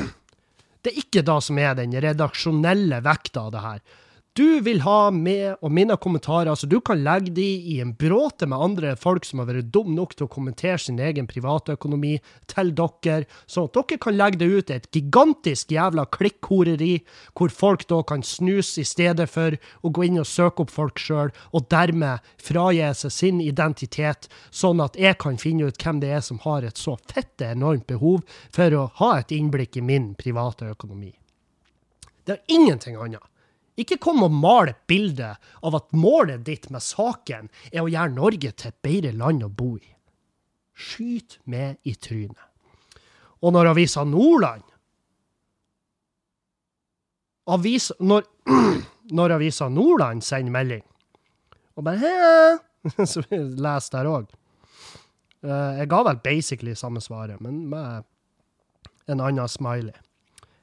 [0.82, 3.82] Det er ikke da som er den redaksjonelle vekta av det her.
[4.32, 8.46] Du vil ha med og mine kommentarer, så du kan legge de i en bråte
[8.48, 12.14] med andre folk som har vært dum nok til å kommentere sin egen privatøkonomi
[12.48, 16.94] til dere, sånn at dere kan legge det ut i et gigantisk jævla klikkhoreri,
[17.36, 21.02] hvor folk da kan snuse i stedet for å gå inn og søke opp folk
[21.02, 26.14] sjøl, og dermed fragi seg sin identitet, sånn at jeg kan finne ut hvem det
[26.16, 30.14] er som har et så fette enormt behov for å ha et innblikk i min
[30.16, 31.12] private økonomi.
[32.24, 33.31] Det er ingenting annet.
[33.80, 35.30] Ikke kom og mal et bilde
[35.64, 39.48] av at målet ditt med saken er å gjøre Norge til et bedre land å
[39.48, 39.94] bo i.
[40.72, 42.48] Skyt meg i trynet.
[43.42, 44.66] Og når avisa Nordland
[47.50, 48.28] avis, når,
[49.18, 50.84] når avisa Nordland sender melding
[51.74, 52.58] og bare Hæ?
[53.06, 54.30] Så les der òg.
[55.42, 58.02] Jeg ga vel basically samme svaret, men med
[59.10, 59.94] en annen smiley.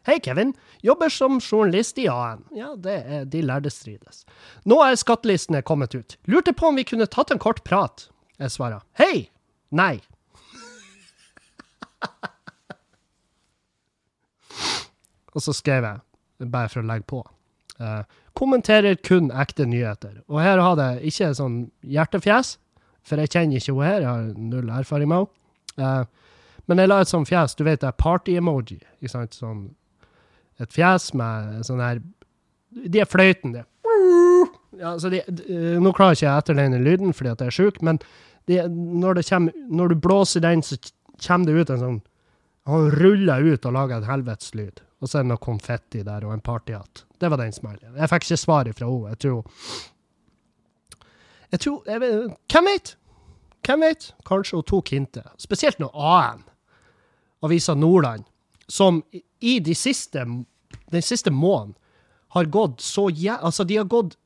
[0.10, 0.54] Hei, Kevin.
[0.82, 2.46] Jobber som journalist i AN.
[2.52, 4.26] Ja, det er de lærde strides.
[4.66, 6.18] Nå er skattelistene kommet ut.
[6.26, 8.10] Lurte på om vi kunne tatt en kort prat.
[8.42, 9.30] Jeg svarer hei.
[9.70, 10.02] Nei.
[15.38, 16.02] Og så skrev jeg,
[16.42, 17.22] bare for å legge på,
[17.78, 18.02] uh,
[18.34, 20.26] kommenterer kun ekte nyheter.
[20.26, 22.58] Og her har det ikke sånn hjertefjes,
[23.06, 25.30] for jeg kjenner ikke henne her, jeg har null erfaring med henne.
[25.78, 26.06] Uh,
[26.66, 28.82] men jeg la et sånt fjes, du vet det er party-emoji.
[28.98, 29.70] ikke sant, sånn
[30.60, 32.02] et fjes med sånn her
[32.70, 33.64] De er fløytende.
[34.80, 35.46] Ja, de, de,
[35.82, 38.00] nå klarer ikke jeg etterligne lyden fordi at jeg er sjuk, men
[38.48, 40.78] de, når, kommer, når, du blåser den, så
[41.26, 41.98] kommer det ut en sånn
[42.70, 44.82] Han ruller ut og lager en helvetes lyd.
[45.00, 47.06] Og så er det noe konfetti der og en partyhatt.
[47.20, 47.96] Det var den smileyen.
[47.98, 49.14] Jeg fikk ikke svar fra henne.
[49.14, 49.42] Jeg tror
[51.50, 52.00] Jeg tror jeg
[52.54, 52.96] Hvem vet?
[53.66, 54.12] Hvem vet?
[54.28, 55.32] Kanskje hun tok hintet.
[55.38, 56.44] Spesielt når AN,
[57.44, 58.24] avisa Nordland,
[58.68, 59.04] som
[59.40, 60.26] i de siste
[60.90, 61.76] den siste måneden
[62.36, 63.38] har gått så jæ...
[63.42, 64.18] Altså, de har gått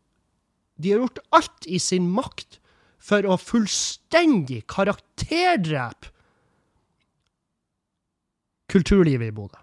[0.76, 2.60] De har gjort alt i sin makt
[3.04, 6.10] for å fullstendig karakterdrepe
[8.72, 9.60] kulturlivet i Bodø.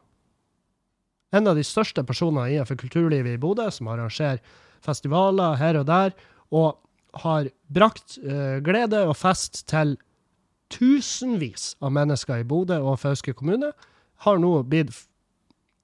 [1.35, 4.39] En av de største personene innenfor kulturlivet i Bodø, som arrangerer
[4.85, 6.15] festivaler her og der,
[6.55, 6.79] og
[7.25, 9.97] har brakt uh, glede og fest til
[10.71, 13.73] tusenvis av mennesker i Bodø og Fauske kommune,
[14.23, 14.95] har nå blitt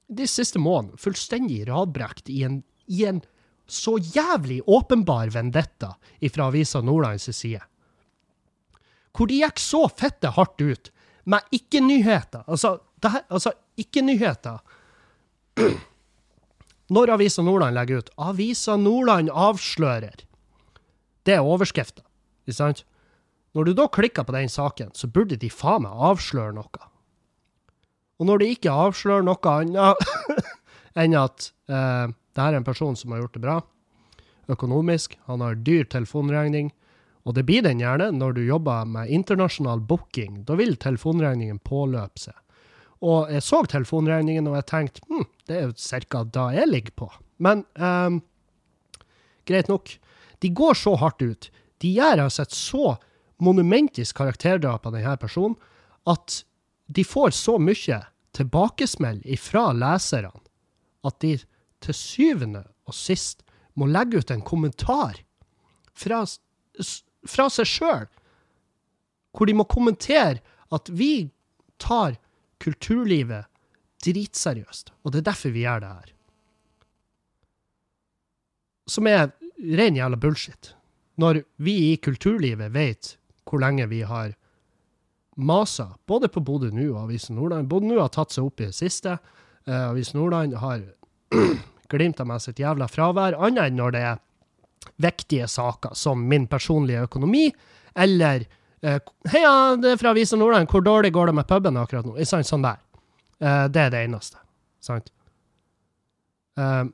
[0.09, 3.23] de siste månedene fullstendig radbrekt i en, i en
[3.67, 5.97] så jævlig åpenbar vendetta
[6.33, 7.63] fra avisa Nordlands side.
[9.17, 10.93] Hvor de gikk så fette hardt ut
[11.27, 12.45] med ikke-nyheter.
[12.47, 12.77] Altså,
[13.29, 14.59] altså ikke-nyheter.
[16.95, 20.23] Når Avisa Nordland legger ut 'Avisa Nordland avslører',
[21.27, 22.05] det er overskrifta,
[22.47, 22.85] ikke sant?
[23.55, 26.91] Når du da klikker på den saken, så burde de faen meg avsløre noe.
[28.17, 30.07] Og når de ikke avslører noe annet
[31.01, 33.61] enn at eh, det her er en person som har gjort det bra
[34.53, 36.71] økonomisk, han har dyr telefonregning,
[37.27, 40.45] og det blir den gjerne når du jobber med internasjonal booking.
[40.47, 42.37] Da vil telefonregningen påløpe seg.
[43.03, 45.75] Og jeg så telefonregningen, og jeg tenkte hm, det er jo
[46.07, 46.23] ca.
[46.23, 47.11] da jeg ligger på.
[47.43, 48.21] Men eh,
[49.47, 49.91] greit nok.
[50.45, 51.51] De går så hardt ut.
[51.83, 52.95] De gjør altså et så
[53.43, 55.59] monumentisk karakterdrap av denne personen
[56.09, 56.45] at
[56.87, 58.01] de får så mye
[58.37, 60.33] tilbakesmell ifra leserne
[61.07, 61.37] at de
[61.85, 63.43] til syvende og sist
[63.77, 65.19] må legge ut en kommentar
[65.97, 66.23] fra,
[67.27, 68.07] fra seg sjøl,
[69.37, 70.41] hvor de må kommentere
[70.73, 71.29] at vi
[71.83, 72.17] tar
[72.63, 73.49] kulturlivet
[74.05, 76.13] dritseriøst, og det er derfor vi gjør det her.
[78.87, 80.73] Som er ren jævla bullshit.
[81.17, 83.17] Når vi i kulturlivet vet
[83.47, 84.35] hvor lenge vi har
[85.37, 87.69] masa både på Bodø nå og Avisen Nordland.
[87.69, 89.19] Bodø nå har tatt seg opp i det siste.
[89.69, 90.83] Uh, Avisen Nordland har
[91.93, 94.23] glimta med sitt jævla fravær, annet enn når det er
[95.03, 97.51] viktige saker som min personlige økonomi,
[97.95, 98.47] eller
[98.87, 98.99] uh,
[99.33, 102.17] Heia, det er fra Avisen Nordland, hvor dårlig går det med puben akkurat nå?
[102.25, 102.81] Sånn, sånn der.
[103.43, 104.41] Uh, det er det eneste.
[104.85, 105.13] Sant?
[106.57, 106.89] Uh,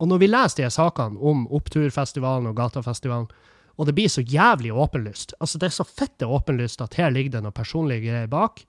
[0.00, 3.28] og når vi leser de sakene om Oppturfestivalen og Gatafestivalen,
[3.80, 5.32] og det blir så jævlig åpenlyst.
[5.40, 8.60] Altså, det er så fette åpenlyst at her ligger det noe personlige greier bak.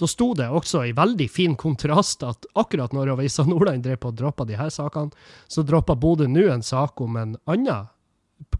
[0.00, 4.10] Da sto det også i veldig fin kontrast at akkurat når Avisa Nordland drev på
[4.10, 5.12] og droppa de her sakene,
[5.46, 7.90] så droppa Bodø nå en sak om en annen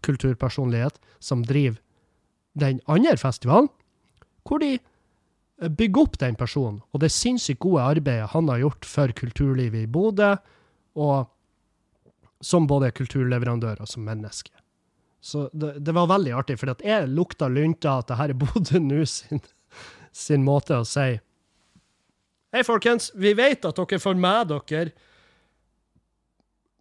[0.05, 1.81] kulturpersonlighet som driver
[2.55, 3.67] den andre festivalen,
[4.47, 4.77] hvor de
[5.59, 9.91] bygger opp den personen og det sinnssykt gode arbeidet han har gjort for kulturlivet i
[9.91, 10.35] Bodø,
[10.95, 11.25] og
[12.45, 14.54] som både kulturleverandør og som menneske.
[15.25, 18.81] Så det, det, var veldig artig, for jeg lukta lunta at det her er Bodø
[18.83, 19.41] nå sin,
[20.13, 21.15] sin, måte å si
[22.53, 24.91] Hei, folkens, vi vet at dere får med dere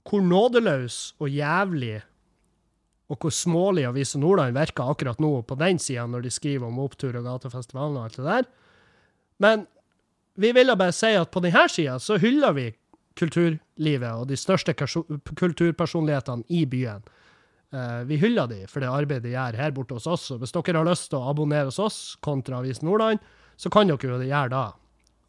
[0.04, 2.02] hvor nådeløs og jævlig
[3.08, 6.82] og hvor smålig Avisa Nordland virker akkurat nå på den sida, når de skriver om
[6.84, 8.46] opptur og gatefestivalen og alt det der.
[9.40, 9.66] Men
[10.40, 12.68] vi ville bare si at på denne sida så hyller vi
[13.16, 17.04] kulturlivet og de største kulturpersonlighetene i byen.
[17.74, 20.28] Uh, vi hyller de for det arbeidet de gjør her borte hos oss.
[20.30, 23.22] Og hvis dere har lyst til å abonnere hos oss kontra Avis Nordland,
[23.58, 24.66] så kan dere jo det gjøre da.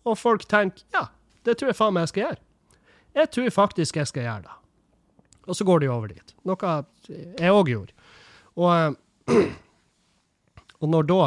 [0.06, 1.08] Og folk tenker ja,
[1.48, 2.42] det tror jeg faen meg jeg skal gjøre.
[3.16, 4.56] Jeg tror faktisk jeg skal gjøre det.
[5.46, 6.36] Og så går de over dit.
[6.46, 6.78] Noe
[7.10, 7.94] jeg òg gjorde.
[8.62, 8.96] Og,
[10.82, 11.20] og når da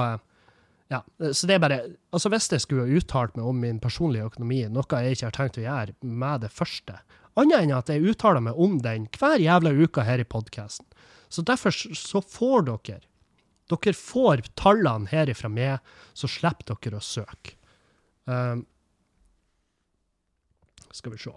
[0.88, 1.02] ja,
[1.36, 1.80] så det er bare
[2.16, 5.58] Altså, hvis jeg skulle uttalt meg om min personlige økonomi, noe jeg ikke har tenkt
[5.60, 6.96] å gjøre med det første,
[7.38, 10.86] annet enn at jeg uttaler meg om den hver jævla uke her i podkasten.
[11.28, 13.04] Så derfor så får dere
[13.68, 15.82] Dere får tallene herifra med,
[16.16, 17.52] så slipper dere å søke.
[18.24, 18.62] Um,
[20.88, 21.34] skal vi se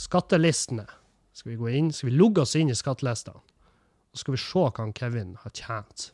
[0.00, 0.86] Skattelistene.
[1.36, 3.42] Skal vi gå inn, skal vi logge oss inn i skattelistene?
[4.12, 6.06] Så skal vi se hva Kevin har tjent.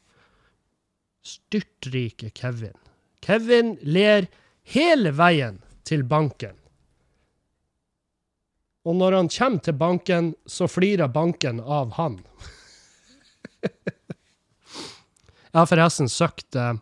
[1.23, 2.75] Styrtrike Kevin.
[3.23, 4.27] Kevin ler
[4.75, 6.59] hele veien til banken.
[8.87, 12.21] Og når han kommer til banken, så flirer banken av han.
[15.51, 16.75] Jeg har forresten søkt eh,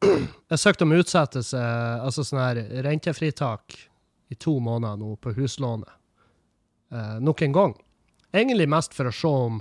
[0.00, 1.60] Jeg søkte om utsettelse,
[2.00, 3.76] altså sånn her rentefritak,
[4.30, 5.90] i to måneder nå på huslånet.
[6.94, 7.74] Eh, nok en gang.
[8.30, 9.58] Egentlig mest for å se om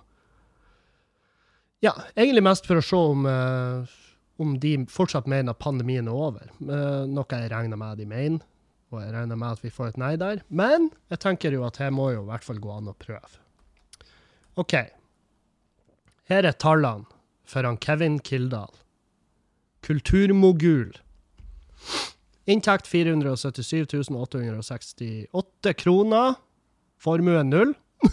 [1.82, 3.92] Ja, egentlig mest for å se om, eh,
[4.38, 6.50] om de fortsatt mener pandemien er over.
[6.60, 8.44] Eh, noe jeg regner med de mener,
[8.90, 10.42] og jeg regner med at vi får et nei der.
[10.50, 13.42] Men jeg tenker jo at her må jo i hvert fall gå an å prøve.
[14.60, 14.76] OK.
[16.30, 17.06] Her er tallene
[17.50, 18.74] for han Kevin Kildahl.
[19.86, 20.92] Kulturmogul.
[22.50, 26.36] Inntekt 477 868 kroner.
[27.00, 27.76] Formue null.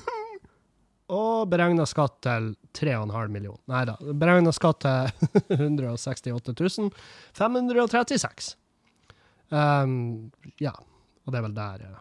[1.21, 3.63] og beregna skatt til 3,5 millioner.
[3.73, 3.97] Nei da.
[4.13, 5.11] Beregna skatt til
[5.57, 6.93] 168
[7.37, 8.55] 536.
[9.51, 10.33] Um,
[10.63, 10.73] ja.
[11.27, 11.99] Og det er vel der uh,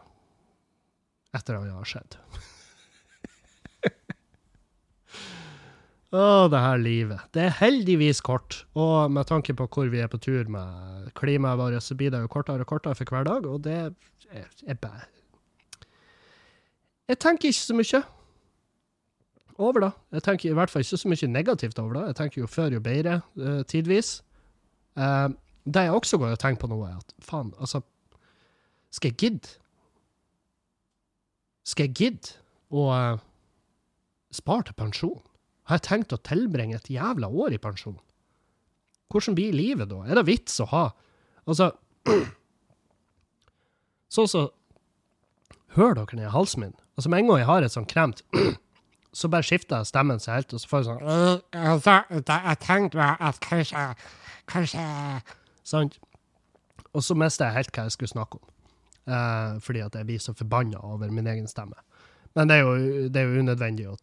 [1.36, 2.16] etter han har skjedd.
[6.16, 7.20] Å, det her livet.
[7.34, 8.66] Det er heldigvis kort.
[8.78, 12.20] Og med tanke på hvor vi er på tur med klimaet vårt, så blir det
[12.22, 13.90] jo kortere og kortere for hver dag, og det er,
[14.66, 15.04] er bare
[17.06, 18.02] Jeg tenker ikke så mye
[19.58, 19.92] over det.
[20.18, 22.04] Jeg tenker i hvert fall ikke så mye negativt over det.
[22.10, 24.22] Jeg tenker jo før jo bedre, uh, tidvis.
[24.96, 25.28] Uh,
[25.66, 27.82] det jeg også går og tenker på nå, er at faen, altså
[28.94, 29.48] Skal jeg gidde?
[31.66, 32.36] Skal jeg gidde
[32.70, 33.22] å uh,
[34.30, 35.22] spare til pensjon?
[35.66, 37.98] Har jeg tenkt å tilbringe et jævla år i pensjon?
[39.10, 40.04] Hvordan blir livet da?
[40.06, 40.84] Er det vits å ha
[41.46, 41.72] Altså
[44.14, 44.46] Sånn så
[45.76, 46.76] Hører dere ned i halsen min?
[46.96, 48.22] Altså, med en gang jeg har et sånt kremt,
[49.18, 51.34] så bare skifter stemmen seg helt, og så får jeg sånn «Øh,
[51.74, 53.82] altså, Jeg tenkte at kanskje
[54.46, 54.86] Kanskje
[55.66, 55.98] Sant?
[56.94, 58.52] Og så mister jeg helt hva jeg skulle snakke om.
[59.06, 61.78] Eh, fordi at jeg blir så forbanna over min egen stemme.
[62.34, 63.96] Men det er jo, det er jo unødvendig å,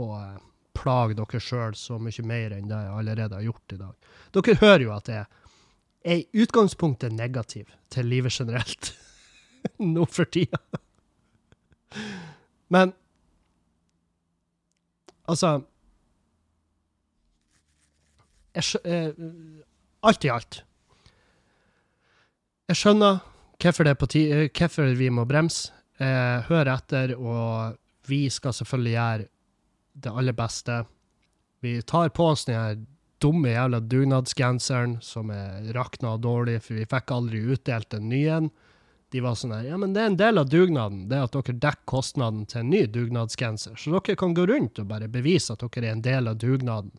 [0.00, 0.42] å eh,
[0.76, 4.10] plage dere sjøl så mye mer enn det jeg allerede har gjort i dag.
[4.36, 5.24] Dere hører jo at jeg
[6.04, 8.92] er i utgangspunktet negativ til livet generelt
[9.94, 10.60] nå for tida.
[12.74, 12.92] Men
[15.30, 15.56] altså
[18.54, 19.12] jeg, eh,
[20.04, 20.64] Alt i alt.
[22.64, 23.18] Jeg skjønner
[23.60, 25.72] hvorfor, er eh, hvorfor vi må bremse.
[26.00, 27.76] Jeg hører etter, og
[28.08, 29.26] vi skal selvfølgelig gjøre
[30.04, 30.78] det aller beste.
[31.60, 32.86] Vi tar på oss den
[33.20, 38.22] dumme jævla dugnadsgenseren som er rakna og dårlig, for vi fikk aldri utdelt en ny
[38.32, 38.48] en.
[39.12, 41.58] De var sånn her Ja, men det er en del av dugnaden, det at dere
[41.66, 43.76] dekker kostnaden til en ny dugnadsgenser.
[43.78, 46.96] Så dere kan gå rundt og bare bevise at dere er en del av dugnaden.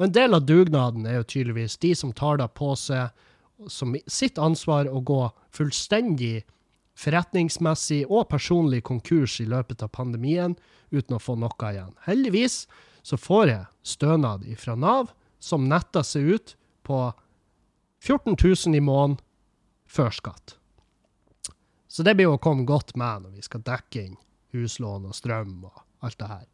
[0.00, 3.12] Og en del av dugnaden er jo tydeligvis de som tar det på seg
[3.70, 5.20] som sitt ansvar å gå
[5.54, 6.44] fullstendig
[6.98, 10.54] forretningsmessig og personlig konkurs i løpet av pandemien
[10.94, 11.94] uten å få noe igjen.
[12.06, 12.64] Heldigvis
[13.04, 16.54] så får jeg stønad fra Nav som netter seg ut
[16.86, 17.00] på
[18.04, 19.18] 14 000 i måneden
[19.90, 20.56] før skatt.
[21.88, 24.16] Så det blir å komme godt med når vi skal dekke inn
[24.54, 26.46] huslån og strøm og alt det her.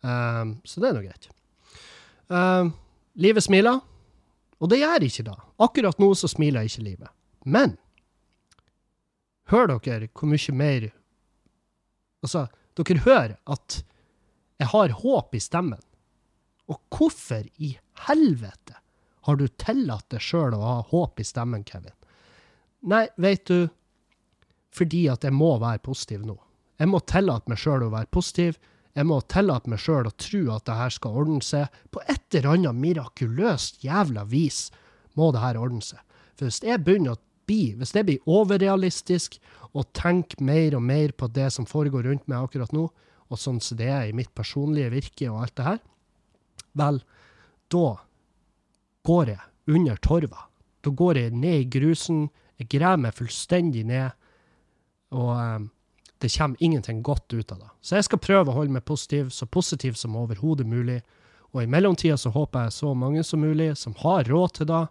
[0.00, 1.28] Um, så det er nå greit.
[2.30, 2.72] Um,
[3.20, 3.80] livet smiler,
[4.60, 5.36] og det gjør ikke da.
[5.64, 7.12] Akkurat nå så smiler ikke livet.
[7.48, 7.76] Men
[9.50, 10.90] hør dere hvor mye mer
[12.20, 13.78] Altså, dere hører at
[14.60, 15.80] jeg har håp i stemmen.
[16.68, 17.70] Og hvorfor i
[18.04, 18.76] helvete
[19.24, 21.96] har du tillatt deg sjøl å ha håp i stemmen, Kevin?
[22.92, 23.70] Nei, veit du,
[24.76, 26.36] fordi at jeg må være positiv nå.
[26.80, 28.60] Jeg må tillate meg sjøl å være positiv.
[29.00, 31.72] Jeg må tillate meg sjøl å tro at det her skal ordne seg.
[31.88, 34.66] På et eller annet mirakuløst jævla vis
[35.16, 36.02] må det her ordne seg.
[36.36, 39.38] For hvis jeg begynner å bli, hvis jeg blir overrealistisk
[39.72, 42.90] og tenker mer og mer på det som foregår rundt meg akkurat nå,
[43.30, 45.82] og sånn som det er i mitt personlige virke og alt det her,
[46.76, 47.00] vel,
[47.72, 47.88] da
[49.08, 50.46] går jeg under torva.
[50.84, 52.26] Da går jeg ned i grusen,
[52.60, 54.12] jeg graver meg fullstendig ned,
[55.16, 55.70] og um,
[56.20, 57.70] det kommer ingenting godt ut av det.
[57.80, 61.00] Så jeg skal prøve å holde meg positiv, så positiv som overhodet mulig.
[61.54, 64.84] Og i mellomtida så håper jeg så mange som mulig som har råd til det,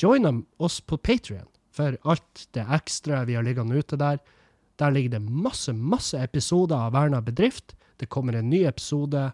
[0.00, 4.18] joiner oss på Patrion for alt det ekstra vi har liggende ute der.
[4.78, 7.76] Der ligger det masse, masse episoder av Verna bedrift.
[7.98, 9.30] Det kommer en ny episode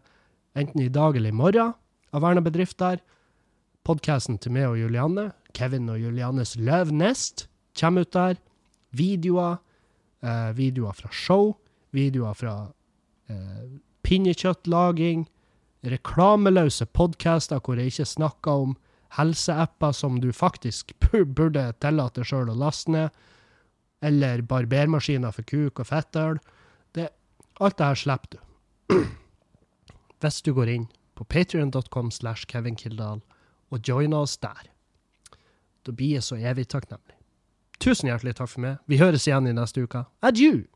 [0.57, 1.73] enten i dag eller i morgen
[2.13, 3.01] av Verna bedrift der.
[3.89, 7.47] Podkasten til meg og Julianne, Kevin og Juliannes Løvnest,
[7.81, 8.37] kommer ut der.
[8.93, 9.61] Videoer
[10.23, 11.55] eh, videoer fra show,
[11.97, 12.55] videoer fra
[13.31, 13.67] eh,
[14.07, 15.27] pinnekjøttlaging,
[15.91, 18.77] reklameløse podcaster hvor jeg ikke snakker om
[19.17, 20.95] helseapper som du faktisk
[21.37, 23.21] burde tillate sjøl å laste ned,
[24.01, 26.41] eller barbermaskiner for kuk og fettøl.
[27.61, 28.39] Alt det her slipper du.
[30.21, 33.21] Hvis du går inn på patrion.com slash Kevin Kildahl
[33.71, 34.71] og joiner oss der.
[35.85, 37.20] Da blir jeg så evig takknemlig.
[37.81, 38.81] Tusen hjertelig takk for meg.
[38.91, 40.05] Vi høres igjen i neste uke.
[40.27, 40.67] Adjø!